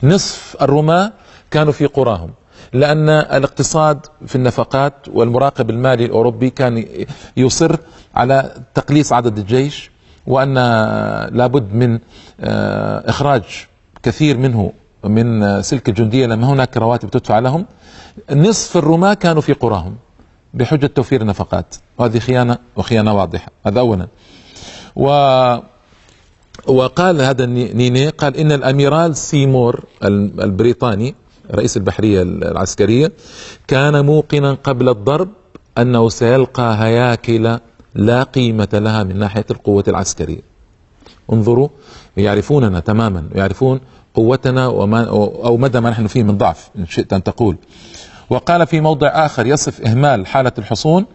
نصف 0.03 0.57
الرماة 0.63 1.13
كانوا 1.51 1.73
في 1.73 1.87
قراهم 1.87 2.31
لأن 2.73 3.09
الاقتصاد 3.09 4.07
في 4.27 4.37
النفقات 4.37 4.95
والمراقب 5.09 5.71
المالي 5.71 6.05
الأوروبي 6.05 6.51
كان 6.51 6.85
يصر 7.37 7.77
على 8.15 8.55
تقليص 8.75 9.13
عدد 9.13 9.39
الجيش 9.39 9.91
وأن 10.27 10.55
لابد 11.33 11.75
من 11.75 11.99
آه، 12.41 13.11
إخراج 13.11 13.43
كثير 14.03 14.37
منه 14.39 14.73
من 15.05 15.63
سلك 15.63 15.89
الجندية 15.89 16.27
لما 16.27 16.47
هناك 16.47 16.77
رواتب 16.77 17.11
تدفع 17.11 17.39
لهم. 17.39 17.67
نصف 18.33 18.77
الرماة 18.77 19.15
كانوا 19.15 19.43
في 19.43 19.53
قراهم 19.53 19.97
بحجة 20.55 20.87
توفير 20.87 21.21
النفقات 21.23 21.77
وهذه 21.99 22.19
خيانة 22.19 22.59
وخيانة 22.77 23.15
واضحة 23.15 23.53
هذا 23.67 23.81
أولا. 23.81 24.07
و 24.97 25.07
وقال 26.67 27.23
هذا 27.23 27.47
نيني 27.47 28.09
قال 28.09 28.37
إن 28.37 28.53
الأميرال 28.53 29.17
سيمور 29.17 29.85
البريطاني 30.05 31.15
رئيس 31.55 31.77
البحرية 31.77 32.23
العسكرية 32.23 33.13
كان 33.67 34.05
موقنا 34.05 34.53
قبل 34.65 34.89
الضرب 34.89 35.29
أنه 35.79 36.09
سيلقى 36.09 36.77
هياكل 36.85 37.59
لا 37.95 38.23
قيمة 38.23 38.69
لها 38.73 39.03
من 39.03 39.19
ناحية 39.19 39.45
القوة 39.51 39.85
العسكرية. 39.89 40.43
انظروا 41.33 41.69
يعرفوننا 42.17 42.81
تماما 42.81 43.29
يعرفون 43.35 43.81
قوتنا 44.15 44.67
وما 44.67 45.09
أو 45.45 45.57
مدى 45.57 45.81
ما 45.81 45.91
نحن 45.91 46.07
فيه 46.07 46.23
من 46.23 46.39
ضعف 46.39 46.71
إن 46.79 46.87
شئت 46.87 47.13
أن 47.13 47.23
تقول. 47.23 47.57
وقال 48.31 48.67
في 48.67 48.81
موضع 48.81 49.09
آخر 49.09 49.47
يصف 49.47 49.81
إهمال 49.87 50.27
حالة 50.27 50.53
الحصون 50.59 51.07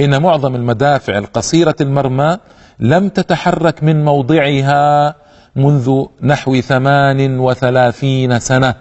إن 0.00 0.22
معظم 0.22 0.54
المدافع 0.54 1.18
القصيرة 1.18 1.76
المرمى 1.80 2.38
لم 2.80 3.08
تتحرك 3.08 3.82
من 3.82 4.04
موضعها 4.04 5.14
منذ 5.56 6.04
نحو 6.22 6.60
ثمان 6.60 7.38
وثلاثين 7.38 8.38
سنة. 8.38 8.74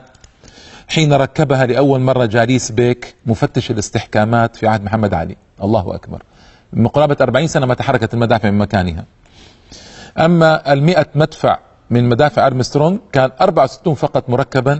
حين 0.87 1.13
ركبها 1.13 1.65
لأول 1.65 1.99
مرة 1.99 2.25
جاليس 2.25 2.71
بيك 2.71 3.15
مفتش 3.25 3.71
الاستحكامات 3.71 4.55
في 4.55 4.67
عهد 4.67 4.83
محمد 4.83 5.13
علي. 5.13 5.35
الله 5.63 5.95
أكبر. 5.95 6.23
من 6.73 6.87
قرابة 6.87 7.17
أربعين 7.21 7.47
سنة 7.47 7.65
ما 7.65 7.73
تحركت 7.73 8.13
المدافع 8.13 8.49
من 8.49 8.57
مكانها. 8.57 9.05
أما 10.17 10.73
المئة 10.73 11.05
مدفع 11.15 11.59
من 11.89 12.09
مدافع 12.09 12.47
أرمسترونج 12.47 12.99
كان 13.11 13.31
64 13.41 13.95
فقط 13.95 14.29
مركبا 14.29 14.79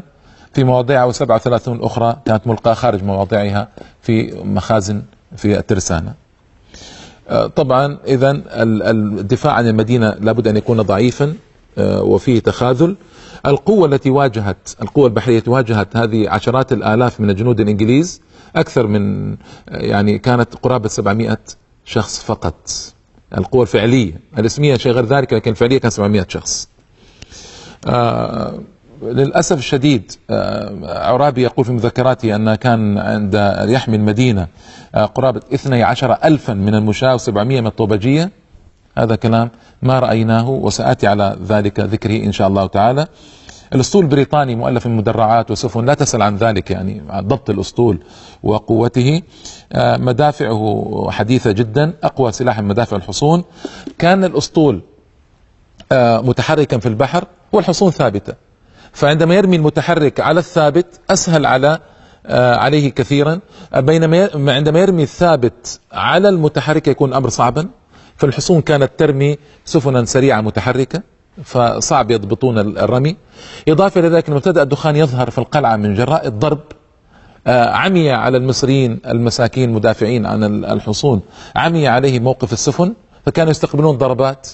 في 0.54 0.64
مواضعها 0.64 1.12
و37 1.12 1.68
الأخرى 1.68 2.18
كانت 2.26 2.48
ملقاة 2.48 2.74
خارج 2.74 3.04
مواضعها 3.04 3.68
في 4.02 4.42
مخازن 4.44 5.02
في 5.38 5.58
الترسانة. 5.60 6.14
آه، 7.30 7.48
طبعا 7.48 7.98
إذا 8.08 8.42
الدفاع 8.54 9.54
عن 9.54 9.68
المدينة 9.68 10.10
لابد 10.10 10.48
أن 10.48 10.58
يكون 10.58 10.82
ضعيفا 10.82 11.34
آه، 11.78 12.02
وفيه 12.04 12.40
تخاذل. 12.40 12.96
القوة 13.46 13.88
التي 13.88 14.10
واجهت 14.10 14.76
القوة 14.82 15.08
البحرية 15.08 15.38
التي 15.38 15.50
واجهت 15.50 15.98
هذه 15.98 16.30
عشرات 16.30 16.72
الآلاف 16.74 17.20
من 17.20 17.30
الجنود 17.30 17.60
الإنجليز 17.60 18.22
أكثر 18.56 18.88
من 18.88 19.36
يعني 19.68 20.18
كانت 20.20 20.56
قرابة 20.56 20.88
700 20.90 21.38
شخص 21.86 22.24
فقط. 22.24 22.70
القوة 23.38 23.62
الفعلية 23.62 24.20
الاسمية 24.38 24.78
شيء 24.78 24.92
غير 24.92 25.06
ذلك 25.06 25.34
لكن 25.34 25.52
الفعلية 25.52 25.78
كان 25.78 25.92
700 25.92 26.26
شخص. 26.30 26.70
آه 26.70 26.77
للأسف 29.02 29.58
الشديد 29.58 30.12
آه 30.30 31.08
عرابي 31.12 31.42
يقول 31.42 31.66
في 31.66 31.72
مذكراته 31.72 32.36
أن 32.36 32.56
كان 32.56 32.98
عند 32.98 33.56
يحمي 33.68 33.96
المدينة 33.96 34.48
آه 34.96 35.06
قرابة 35.06 35.42
12 35.54 36.18
ألفا 36.24 36.54
من 36.54 36.76
المشاة 36.76 37.18
و700 37.18 37.38
من 37.38 37.68
الطوبجية. 37.68 38.32
هذا 38.98 39.16
كلام 39.16 39.50
ما 39.82 40.00
رأيناه 40.00 40.50
وسآتي 40.50 41.08
على 41.08 41.38
ذلك 41.48 41.80
ذكره 41.80 42.24
إن 42.26 42.32
شاء 42.32 42.48
الله 42.48 42.68
تعالى. 42.68 43.08
الأسطول 43.76 44.04
البريطاني 44.04 44.56
مؤلف 44.56 44.88
من 44.88 44.96
مدرعات 44.98 45.52
وسفن 45.52 45.86
لا 45.86 45.94
تسأل 45.94 46.22
عن 46.22 46.36
ذلك 46.38 46.72
يعني 46.72 47.02
ضبط 47.20 47.50
الأسطول 47.50 48.00
وقوته. 48.44 49.22
آه، 49.74 49.98
مدافعه 49.98 51.08
حديثة 51.10 51.52
جدا 51.52 51.94
أقوى 52.04 52.32
سلاح 52.32 52.60
من 52.60 52.68
مدافع 52.68 52.98
الحصون. 52.98 53.44
كان 53.98 54.24
الأسطول 54.24 54.76
آه، 54.76 54.97
متحركا 55.94 56.78
في 56.78 56.86
البحر 56.86 57.24
والحصون 57.52 57.92
ثابتة. 57.92 58.34
فعندما 58.94 59.36
يرمي 59.36 59.56
المتحرك 59.56 60.20
على 60.20 60.40
الثابت 60.40 60.86
أسهل 61.10 61.46
على 61.46 61.80
آه، 62.26 62.56
عليه 62.56 62.90
كثيرا. 62.90 63.40
بينما 63.78 64.30
عندما 64.54 64.80
يرمي 64.80 65.04
الثابت 65.04 65.80
على 65.94 66.30
المتحرك 66.30 66.88
يكون 66.88 67.10
الامر 67.10 67.30
صعبا. 67.30 67.68
فالحصون 68.18 68.62
كانت 68.62 68.92
ترمي 68.98 69.38
سفنا 69.66 70.06
سريعة 70.06 70.42
متحركة 70.42 71.02
فصعب 71.44 72.12
يضبطون 72.12 72.60
الرمي. 72.60 73.16
إضافة 73.68 74.00
إلى 74.00 74.08
ذلك 74.10 74.30
ابتدأ 74.30 74.64
الدخان 74.64 74.96
يظهر 74.96 75.30
في 75.30 75.38
القلعة 75.38 75.76
من 75.76 75.94
جراء 75.94 76.28
الضرب 76.28 76.60
آه، 77.48 77.70
عمي 77.70 78.12
على 78.12 78.38
المصريين 78.38 79.00
المساكين 79.08 79.70
مدافعين 79.70 80.26
عن 80.26 80.44
الحصون. 80.66 81.22
عمي 81.56 81.88
عليه 81.88 82.20
موقف 82.20 82.54
السفن 82.54 82.94
فكانوا 83.26 83.52
يستقبلون 83.52 83.98
ضربات. 83.98 84.48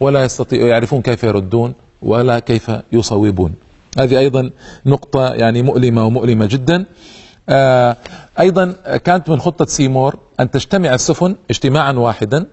ولا 0.00 0.24
يستطيعوا 0.24 0.68
يعرفون 0.68 1.02
كيف 1.02 1.24
يردون 1.24 1.74
ولا 2.02 2.38
كيف 2.38 2.70
يصوبون. 2.92 3.54
هذه 3.98 4.18
أيضا 4.18 4.50
نقطة 4.86 5.34
يعني 5.34 5.62
مؤلمة 5.62 6.06
ومؤلمة 6.06 6.46
جدا. 6.46 6.84
آه، 7.48 7.96
أيضا 8.40 8.72
كانت 9.04 9.28
من 9.28 9.40
خطة 9.40 9.64
سيمور 9.64 10.16
أن 10.40 10.50
تجتمع 10.50 10.94
السفن 10.94 11.36
اجتماعا 11.50 11.92
واحدا 11.92 12.46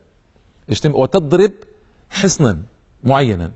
وتضرب 0.85 1.51
حصنا 2.09 2.57
معينا. 3.03 3.51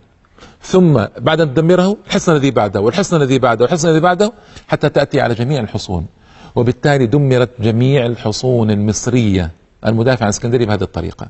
ثم 0.62 1.06
بعد 1.17 1.41
أن 1.41 1.54
تدمره 1.54 1.97
الحصن 2.08 2.32
الذي 2.32 2.52
بعده 2.52 2.82
والحصن 2.82 3.21
الذي 3.21 3.39
بعده 3.39 3.63
والحصن 3.63 3.89
الذي 3.89 4.00
بعده 4.00 4.32
حتى 4.67 4.89
تأتي 4.89 5.21
على 5.21 5.34
جميع 5.34 5.62
الحصون. 5.62 6.06
وبالتالي 6.56 7.06
دمرت 7.06 7.50
جميع 7.60 8.06
الحصون 8.06 8.71
المصرية 8.71 9.52
المدافع 9.86 10.26
عن 10.26 10.30
اسكندرية 10.30 10.65
بهذه 10.65 10.84
الطريقة. 10.84 11.28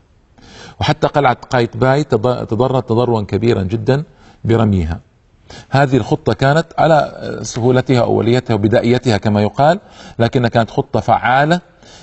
وحتى 0.80 1.08
قلعة 1.08 1.38
قايتباي 1.50 2.04
تضررت 2.04 2.90
تضررا 2.90 3.22
كبيرا 3.22 3.64
جدا 3.64 4.04
برميها. 4.46 5.00
هذه 5.70 5.98
الخطة 5.98 6.34
كانت 6.34 6.66
على 6.78 7.30
سهولتها 7.42 8.02
أوليتها 8.02 8.54
وبدائيتها 8.54 9.18
كما 9.18 9.42
يقال 9.42 9.80
لكنها 10.20 10.50
كانت 10.50 10.70
خطة 10.70 11.00
فعالة 11.00 11.62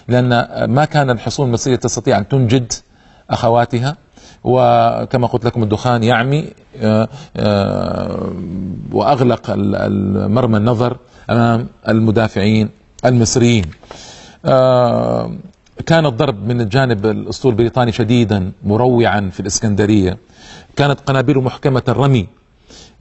لأن 0.09 0.29
ما 0.65 0.85
كان 0.85 1.11
الحصون 1.11 1.47
المصرية 1.47 1.77
تستطيع 1.77 2.19
أن 2.19 2.29
تنجد 2.29 2.73
أخواتها. 3.31 3.97
وكما 4.45 5.27
قلت 5.27 5.45
لكم 5.45 5.63
الدخان 5.63 6.03
يعمي 6.05 6.53
آه، 6.83 7.09
آه، 7.37 8.33
وأغلق 8.93 9.51
مرمى 10.29 10.57
النظر 10.57 10.97
أمام 11.31 11.67
المدافعين 11.89 12.71
المصريين. 13.05 13.65
آه، 14.45 15.31
كان 15.87 16.07
الضرب 16.07 16.49
من 16.49 16.61
الجانب 16.61 17.07
الأسطول 17.07 17.53
البريطاني 17.53 17.93
شديدا 17.93 18.53
مروعا 18.65 19.31
في 19.33 19.41
الإسكندرية. 19.41 20.19
كانت 20.77 21.01
قنابل 21.01 21.39
محكمة 21.39 21.83
الرمي 21.89 22.29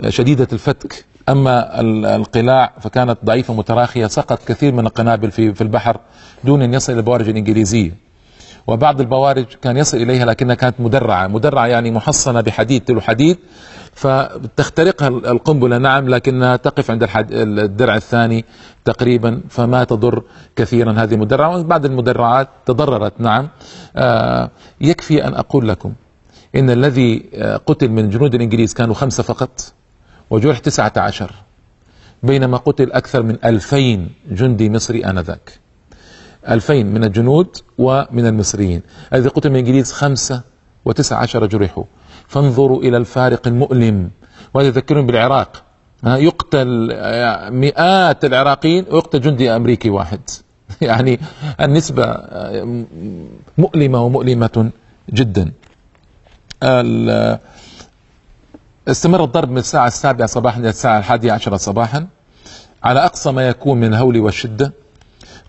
شديدة 0.10 0.48
الفتك. 0.54 1.06
أما 1.30 1.80
القلاع 2.16 2.74
فكانت 2.82 3.18
ضعيفة 3.26 3.54
متراخية 3.54 4.08
سقط 4.08 4.48
كثير 4.48 4.74
من 4.74 4.86
القنابل 4.86 5.32
في 5.32 5.54
في 5.54 5.62
البحر 5.62 6.00
دون 6.44 6.62
أن 6.62 6.74
يصل 6.74 6.94
إلى 6.94 7.00
البوارج 7.00 7.30
الانجليزيه 7.30 7.92
وبعض 8.68 9.02
البوارج 9.02 9.46
كان 9.62 9.78
يصل 9.78 9.98
إليها 9.98 10.26
لكنها 10.26 10.56
كانت 10.56 10.76
مدرعة. 10.80 11.28
مدرعة 11.28 11.68
يعني 11.68 11.92
محصنة 11.92 12.42
بحديد 12.42 12.84
تلو 12.84 13.02
حديد. 13.02 13.38
فتخترقها 13.96 15.08
القنبلة 15.08 15.78
نعم 15.78 16.10
لكنها 16.10 16.56
تقف 16.56 16.92
عند 16.92 17.08
الدرع 17.32 17.96
الثاني 17.96 18.46
تقريبا 18.86 19.42
فما 19.50 19.84
تضر 19.84 20.24
كثيرا 20.56 20.92
هذه 20.92 21.14
المدرعة. 21.14 21.58
وبعض 21.58 21.86
المدرعات 21.86 22.50
تضررت 22.66 23.14
نعم. 23.20 23.48
آه 23.96 24.50
يكفي 24.82 25.28
أن 25.28 25.34
أقول 25.34 25.68
لكم 25.68 25.94
إن 26.56 26.70
الذي 26.70 27.26
آه، 27.34 27.58
قتل 27.58 27.90
من 27.90 28.10
جنود 28.10 28.36
الإنجليز 28.36 28.74
كانوا 28.74 28.96
خمسة 28.96 29.24
فقط 29.24 29.74
وجرح 30.30 30.60
تسعة 30.60 30.94
عشر 30.98 31.32
بينما 32.24 32.58
قتل 32.58 32.92
أكثر 32.92 33.24
من 33.24 33.38
ألفين 33.46 34.10
جندي 34.32 34.70
مصري 34.70 35.06
آنذاك. 35.06 35.60
ألفين 36.50 36.94
من 36.94 37.04
الجنود 37.04 37.58
ومن 37.78 38.26
المصريين. 38.26 38.82
الذي 39.14 39.30
قتل 39.30 39.50
من 39.50 39.56
الإنجليز 39.56 39.92
خمسة 39.92 40.42
وتسعة 40.86 41.18
عشر 41.18 41.46
جرحوا. 41.46 41.84
فانظروا 42.28 42.82
إلى 42.82 42.98
الفارق 42.98 43.48
المؤلم. 43.48 44.10
وهذا 44.54 44.68
يذكرون 44.68 45.06
بالعراق 45.06 45.64
يقتل 46.06 46.90
آه، 46.92 47.50
مئات 47.50 48.26
العراقيين 48.26 48.86
ويقتل 48.92 49.22
جندي 49.22 49.56
أمريكي 49.56 49.90
واحد. 49.90 50.20
يعني 50.82 51.20
النسبة 51.62 52.04
آه، 52.04 52.86
مؤلمة 53.58 54.02
ومؤلمة 54.02 54.72
جدا. 55.10 55.52
استمر 58.88 59.24
الضرب 59.24 59.50
من 59.52 59.58
الساعة 59.58 59.88
السابعة 59.88 60.28
صباحا 60.28 60.60
إلى 60.60 60.70
الساعة 60.70 61.00
الحادية 61.00 61.32
عشرة 61.32 61.58
صباحا. 61.58 62.08
على 62.84 63.06
أقصى 63.06 63.32
ما 63.32 63.48
يكون 63.48 63.78
من 63.80 63.88
الهول 63.88 64.20
والشدة. 64.20 64.74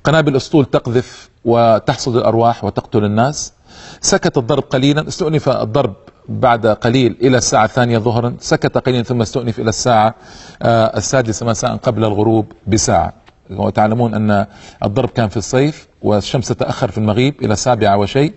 قنابل 0.04 0.36
أسطول 0.36 0.64
تقذف 0.64 1.30
وتحصد 1.44 2.16
الأرواح 2.16 2.64
وتقتل 2.64 3.04
الناس. 3.04 3.52
سكت 4.00 4.38
الضرب 4.38 4.62
قليلا. 4.62 5.08
استؤنف 5.08 5.48
الضرب 5.48 5.94
بعد 6.28 6.66
قليل 6.66 7.16
إلى 7.22 7.36
الساعة 7.36 7.64
الثانية 7.64 7.98
ظهرا 7.98 8.36
سكت 8.40 8.78
قليلا 8.78 9.02
ثم 9.02 9.20
استؤنف 9.22 9.58
إلى 9.58 9.68
الساعة 9.68 10.14
آه، 10.62 10.96
السادسة 10.96 11.46
مساء 11.46 11.76
قبل 11.76 12.04
الغروب 12.04 12.52
بساعة. 12.66 13.12
وتعلمون 13.50 14.14
أن 14.14 14.46
الضرب 14.84 15.08
كان 15.08 15.28
في 15.28 15.36
الصيف 15.36 15.88
والشمس 16.02 16.48
تتأخر 16.48 16.90
في 16.90 16.98
المغيب 16.98 17.34
إلى 17.42 17.52
السابعة 17.52 17.96
وشيء. 17.96 18.32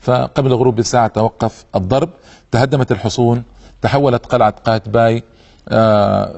فقبل 0.00 0.46
الغروب 0.50 0.76
بساعة 0.76 1.06
توقف 1.06 1.64
الضرب. 1.74 2.10
تهدمت 2.50 2.92
الحصون 2.92 3.42
تحولت 3.82 4.26
قلعة 4.26 4.54
قايتباي 4.64 5.24
آه، 5.68 6.32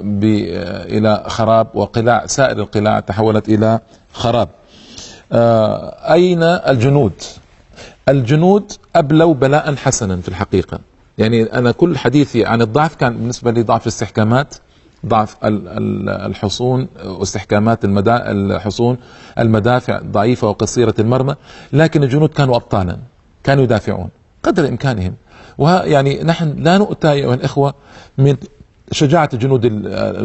إلى 0.85 1.25
خراب 1.27 1.67
وقلاع 1.75 2.27
سائر 2.27 2.59
القلاع 2.59 3.01
تحولت 3.01 3.49
إلى 3.49 3.81
خراب. 4.13 4.49
آه، 5.33 6.13
أين 6.13 6.43
الجنود؟ 6.43 7.13
الجنود 8.09 8.73
أبلوا 8.97 9.35
بلاء 9.35 9.77
حسنا 9.77 10.17
في 10.17 10.29
الحقيقة. 10.29 10.79
يعني 11.21 11.43
أنا 11.43 11.73
كل 11.73 11.99
حديثي 11.99 12.45
عن 12.45 12.63
الضعف 12.63 12.95
كان 12.95 13.17
بالنسبة 13.17 13.51
لي 13.51 13.63
ضعف 13.63 13.83
الاستحكامات 13.83 14.55
ضعف 15.07 15.37
الحصون 15.45 16.89
واستحكامات 17.05 17.85
الحصون 17.85 18.97
المدافع 19.39 20.01
ضعيفة 20.01 20.49
وقصيرة 20.49 20.95
المرمى 20.99 21.35
لكن 21.73 22.03
الجنود 22.03 22.29
كانوا 22.29 22.57
أبطالا 22.57 22.97
كانوا 23.45 23.65
يدافعون 23.65 24.09
قدر 24.43 24.69
إمكانهم. 24.69 25.15
ويعني 25.59 26.23
نحن 26.23 26.55
لا 26.59 26.79
نؤتى 26.79 27.13
أيها 27.13 27.35
الإخوة 27.35 27.75
من 28.19 28.37
شجاعة 28.93 29.37
جنود 29.37 29.61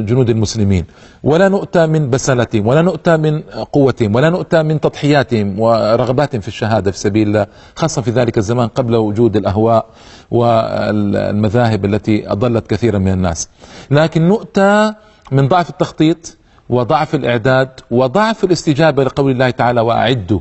جنود 0.06 0.30
المسلمين. 0.30 0.86
ولا 1.24 1.50
نؤتى 1.50 1.88
من 1.88 2.10
بسالتهم 2.10 2.68
ولا 2.68 2.82
نؤتى 2.82 3.18
من 3.18 3.42
قوتهم 3.72 4.16
ولا 4.16 4.30
نؤتى 4.30 4.64
من 4.64 4.80
تضحياتهم 4.80 5.60
ورغباتهم 5.60 6.42
في 6.42 6.48
الشهادة 6.48 6.92
في 6.92 6.98
سبيل 6.98 7.28
الله 7.28 7.48
خاصة 7.76 8.02
في 8.02 8.12
ذلك 8.12 8.38
الزمان 8.38 8.68
قبل 8.68 8.96
وجود 8.96 9.36
الأهواء 9.36 9.86
والمذاهب 10.32 11.86
التي 11.86 12.32
أضلت 12.32 12.68
كثيرا 12.68 12.98
من 12.98 13.12
الناس. 13.12 13.50
لكن 13.92 14.28
نؤتى 14.28 14.94
من 15.32 15.48
ضعف 15.48 15.70
التخطيط 15.70 16.38
وضعف 16.70 17.16
الإعداد 17.16 17.70
وضعف 17.92 18.44
الاستجابة 18.44 19.04
لقول 19.04 19.32
الله 19.32 19.50
تعالى 19.50 19.82
وأعدوا 19.82 20.40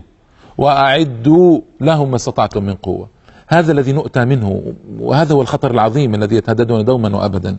وأعدوا 0.58 1.60
لهم 1.80 2.10
ما 2.10 2.16
استطعتم 2.16 2.64
من 2.64 2.74
قوة. 2.74 3.08
هذا 3.48 3.72
الذي 3.72 3.92
نؤتى 3.92 4.24
منه 4.24 4.74
وهذا 4.98 5.34
هو 5.34 5.42
الخطر 5.42 5.70
العظيم 5.70 6.14
الذي 6.14 6.36
يتهددنا 6.36 6.82
دوما 6.82 7.16
وابدا. 7.16 7.56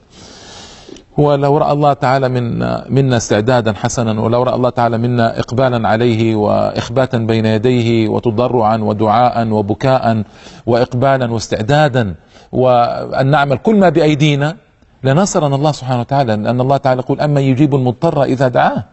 ولو 1.17 1.57
رأى 1.57 1.71
الله 1.71 1.93
تعالى 1.93 2.29
منا 2.29 2.85
منا 2.89 3.17
استعدادا 3.17 3.73
حسنا 3.73 4.21
ولو 4.21 4.43
رأى 4.43 4.55
الله 4.55 4.69
تعالى 4.69 4.97
منا 4.97 5.39
إقبالا 5.39 5.87
عليه 5.87 6.35
وإخباتا 6.35 7.17
بين 7.17 7.45
يديه 7.45 8.07
وتضرعا 8.09 8.77
ودعاء 8.77 9.47
وبكاء 9.47 10.23
وإقبالا 10.65 11.31
واستعدادا 11.31 12.15
وأن 12.51 13.27
نعمل 13.27 13.57
كل 13.57 13.75
ما 13.75 13.89
بأيدينا 13.89 14.57
لنصرنا 15.03 15.55
الله 15.55 15.71
سبحانه 15.71 15.99
وتعالى 15.99 16.35
لأن 16.35 16.61
الله 16.61 16.77
تعالى 16.77 16.99
يقول 17.01 17.21
اما 17.21 17.41
يجيب 17.41 17.75
المضطر 17.75 18.23
إذا 18.23 18.47
دعاه 18.47 18.83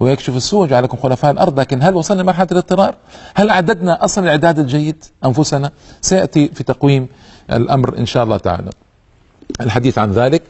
ويكشف 0.00 0.36
السوء 0.36 0.62
وجعلكم 0.62 0.96
خلفاء 0.98 1.30
الأرض 1.30 1.60
لكن 1.60 1.82
هل 1.82 1.94
وصلنا 1.94 2.22
لمرحلة 2.22 2.48
الاضطرار؟ 2.52 2.94
هل 3.34 3.50
أعددنا 3.50 4.04
أصلا 4.04 4.24
الإعداد 4.24 4.58
الجيد 4.58 5.04
أنفسنا؟ 5.24 5.70
سيأتي 6.00 6.48
في 6.48 6.64
تقويم 6.64 7.08
الأمر 7.52 7.98
إن 7.98 8.06
شاء 8.06 8.24
الله 8.24 8.36
تعالى. 8.36 8.70
الحديث 9.60 9.98
عن 9.98 10.12
ذلك 10.12 10.42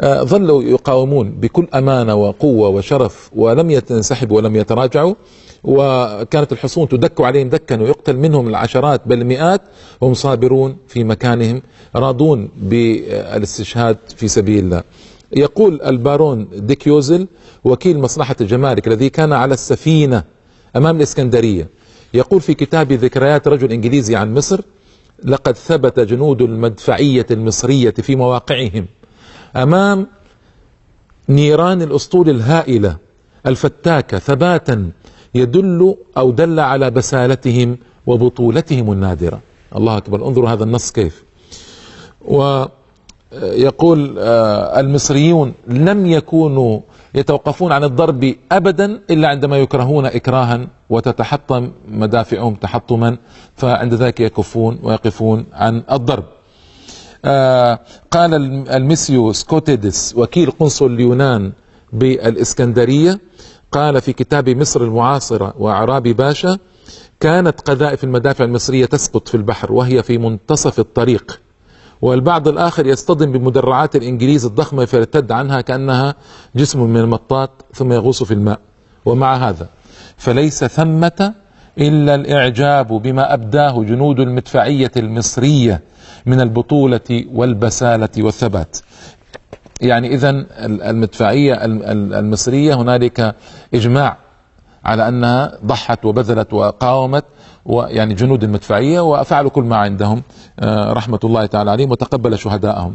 آه، 0.00 0.22
ظلوا 0.22 0.62
يقاومون 0.62 1.30
بكل 1.30 1.66
أمانة 1.74 2.14
وقوة 2.14 2.68
وشرف 2.68 3.30
ولم 3.36 3.70
ينسحبوا 3.70 4.36
ولم 4.36 4.56
يتراجعوا 4.56 5.14
وكانت 5.64 6.52
الحصون 6.52 6.88
تدك 6.88 7.20
عليهم 7.20 7.48
دكا 7.48 7.82
ويقتل 7.82 8.16
منهم 8.16 8.48
العشرات 8.48 9.00
بل 9.06 9.20
المئات 9.20 9.60
وهم 10.00 10.14
صابرون 10.14 10.76
في 10.88 11.04
مكانهم 11.04 11.62
راضون 11.96 12.48
بالاستشهاد 12.56 13.96
في 14.16 14.28
سبيل 14.28 14.64
الله. 14.64 14.82
يقول 15.36 15.82
البارون 15.82 16.48
ديكيوزل 16.52 17.26
وكيل 17.64 17.98
مصلحة 17.98 18.36
الجمارك 18.40 18.88
الذي 18.88 19.08
كان 19.10 19.32
على 19.32 19.54
السفينة 19.54 20.24
أمام 20.76 20.96
الإسكندرية 20.96 21.68
يقول 22.14 22.40
في 22.40 22.54
كتاب 22.54 22.92
ذكريات 22.92 23.48
رجل 23.48 23.72
إنجليزي 23.72 24.16
عن 24.16 24.34
مصر 24.34 24.60
لقد 25.24 25.56
ثبت 25.56 26.00
جنود 26.00 26.42
المدفعية 26.42 27.26
المصرية 27.30 27.90
في 27.90 28.16
مواقعهم 28.16 28.86
أمام 29.56 30.06
نيران 31.28 31.82
الأسطول 31.82 32.30
الهائلة 32.30 32.96
الفتاكة 33.46 34.18
ثباتا 34.18 34.90
يدل 35.34 35.94
أو 36.16 36.30
دل 36.30 36.60
على 36.60 36.90
بسالتهم 36.90 37.78
وبطولتهم 38.06 38.92
النادرة. 38.92 39.40
الله 39.76 39.96
أكبر. 39.96 40.28
انظروا 40.28 40.48
هذا 40.48 40.64
النص 40.64 40.92
كيف. 40.92 41.24
و 42.24 42.64
يقول 43.42 44.16
آه، 44.18 44.80
المصريون 44.80 45.54
لم 45.68 46.06
يكونوا 46.06 46.80
يتوقفون 47.14 47.72
عن 47.72 47.84
الضرب 47.84 48.34
ابدا 48.52 49.00
إلا 49.10 49.28
عندما 49.28 49.56
يكرهون 49.56 50.06
اكراها 50.06 50.66
وتتحطم 50.90 51.70
مدافعهم 51.88 52.54
تحطما 52.54 53.16
فعند 53.56 53.94
ذلك 53.94 54.20
يكفون 54.20 54.78
ويقفون 54.82 55.46
عن 55.52 55.82
الضرب. 55.92 56.24
آه، 57.24 57.78
قال 58.10 58.34
المسيو 58.70 59.32
سكوتيدس 59.32 60.14
وكيل 60.16 60.50
قنصل 60.50 60.86
اليونان 60.94 61.52
بالإسكندرية 61.92 63.20
قال 63.72 64.00
في 64.00 64.12
كتاب 64.12 64.48
مصر 64.48 64.82
المعاصرة 64.82 65.54
واعرابي 65.58 66.12
باشا 66.12 66.58
كانت 67.20 67.60
قذائف 67.60 68.04
المدافع 68.04 68.44
المصرية 68.44 68.84
تسقط 68.86 69.28
في 69.28 69.34
البحر 69.34 69.72
وهي 69.72 70.02
في 70.02 70.18
منتصف 70.18 70.78
الطريق 70.78 71.40
والبعض 72.02 72.48
الآخر 72.48 72.86
يصطدم 72.86 73.32
بمدرعات 73.32 73.96
الإنجليز 73.96 74.44
الضخمة 74.44 74.84
فيرتد 74.84 75.32
عنها 75.32 75.60
كأنها 75.60 76.14
جسم 76.56 76.82
من 76.82 77.00
المطاط 77.00 77.50
ثم 77.74 77.92
يغوص 77.92 78.22
في 78.22 78.34
الماء. 78.34 78.58
ومع 79.04 79.48
هذا 79.48 79.68
فليس 80.16 80.64
ثمة 80.64 81.34
إلا 81.78 82.14
الإعجاب 82.14 82.86
بما 82.86 83.34
أبداه 83.34 83.82
جنود 83.82 84.20
المدفعية 84.20 84.90
المصرية 84.96 85.80
من 86.26 86.40
البطولة 86.40 87.24
والبسالة 87.32 88.08
والثبات. 88.18 88.78
يعني 89.80 90.14
إذا 90.14 90.30
المدفعية 90.60 91.64
المصرية 92.18 92.74
هنالك 92.74 93.34
إجماع 93.74 94.16
على 94.84 95.08
انها 95.08 95.52
ضحت 95.66 96.04
وبذلت 96.04 96.52
وقاومت 96.52 97.24
ويعني 97.66 98.14
جنود 98.14 98.44
المدفعيه 98.44 99.00
وفعلوا 99.00 99.50
كل 99.50 99.62
ما 99.62 99.76
عندهم 99.76 100.22
آه، 100.60 100.92
رحمة 100.92 101.20
الله 101.24 101.46
تعالى 101.46 101.70
عليهم 101.70 101.90
وتقبل 101.90 102.38
شهدائهم. 102.38 102.94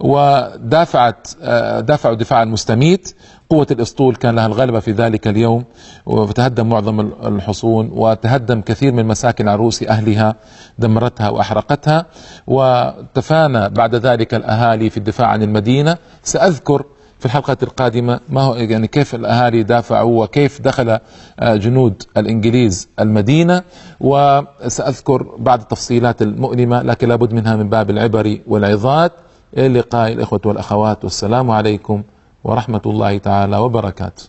ودافعت 0.00 1.28
آه، 1.42 1.80
دافعوا 1.80 2.14
دفاعا 2.14 2.44
مستميت 2.44 3.14
قوة 3.50 3.66
الأسطول 3.70 4.16
كان 4.16 4.34
لها 4.34 4.46
الغلبة 4.46 4.80
في 4.80 4.92
ذلك 4.92 5.28
اليوم. 5.28 5.64
وتهدم 6.06 6.68
معظم 6.68 7.00
الحصون 7.26 7.90
وتهدم 7.92 8.60
كثير 8.60 8.92
من 8.92 9.06
مساكن 9.06 9.48
عروس 9.48 9.82
أهلها 9.82 10.34
دمرتها 10.78 11.30
وأحرقتها. 11.30 12.06
وتفانى 12.46 13.68
بعد 13.68 13.94
ذلك 13.94 14.34
الأهالي 14.34 14.90
في 14.90 14.96
الدفاع 14.96 15.28
عن 15.28 15.42
المدينة. 15.42 15.96
سأذكر 16.22 16.84
في 17.20 17.26
الحلقة 17.26 17.56
القادمة 17.62 18.20
ما 18.28 18.40
هو 18.42 18.54
يعني 18.54 18.86
كيف 18.86 19.14
الأهالي 19.14 19.62
دافعوا 19.62 20.24
وكيف 20.24 20.60
دخل 20.60 20.98
آه، 21.40 21.56
جنود 21.56 22.02
الإنجليز 22.16 22.88
المدينة 23.00 23.62
وسأذكر 24.00 25.22
بعض 25.38 25.60
التفصيلات 25.60 26.22
المؤلمة 26.22 26.82
لكن 26.82 27.08
لابد 27.08 27.32
منها 27.32 27.56
من 27.56 27.68
باب 27.68 27.90
العبر 27.90 28.38
والعظات. 28.46 29.12
إلى 29.56 29.66
اللقاء 29.66 30.12
الإخوة 30.12 30.40
والأخوات 30.44 31.04
والسلام 31.04 31.50
عليكم 31.50 32.02
ورحمة 32.44 32.80
الله 32.86 33.18
تعالى 33.18 33.56
وبركاته. 33.56 34.24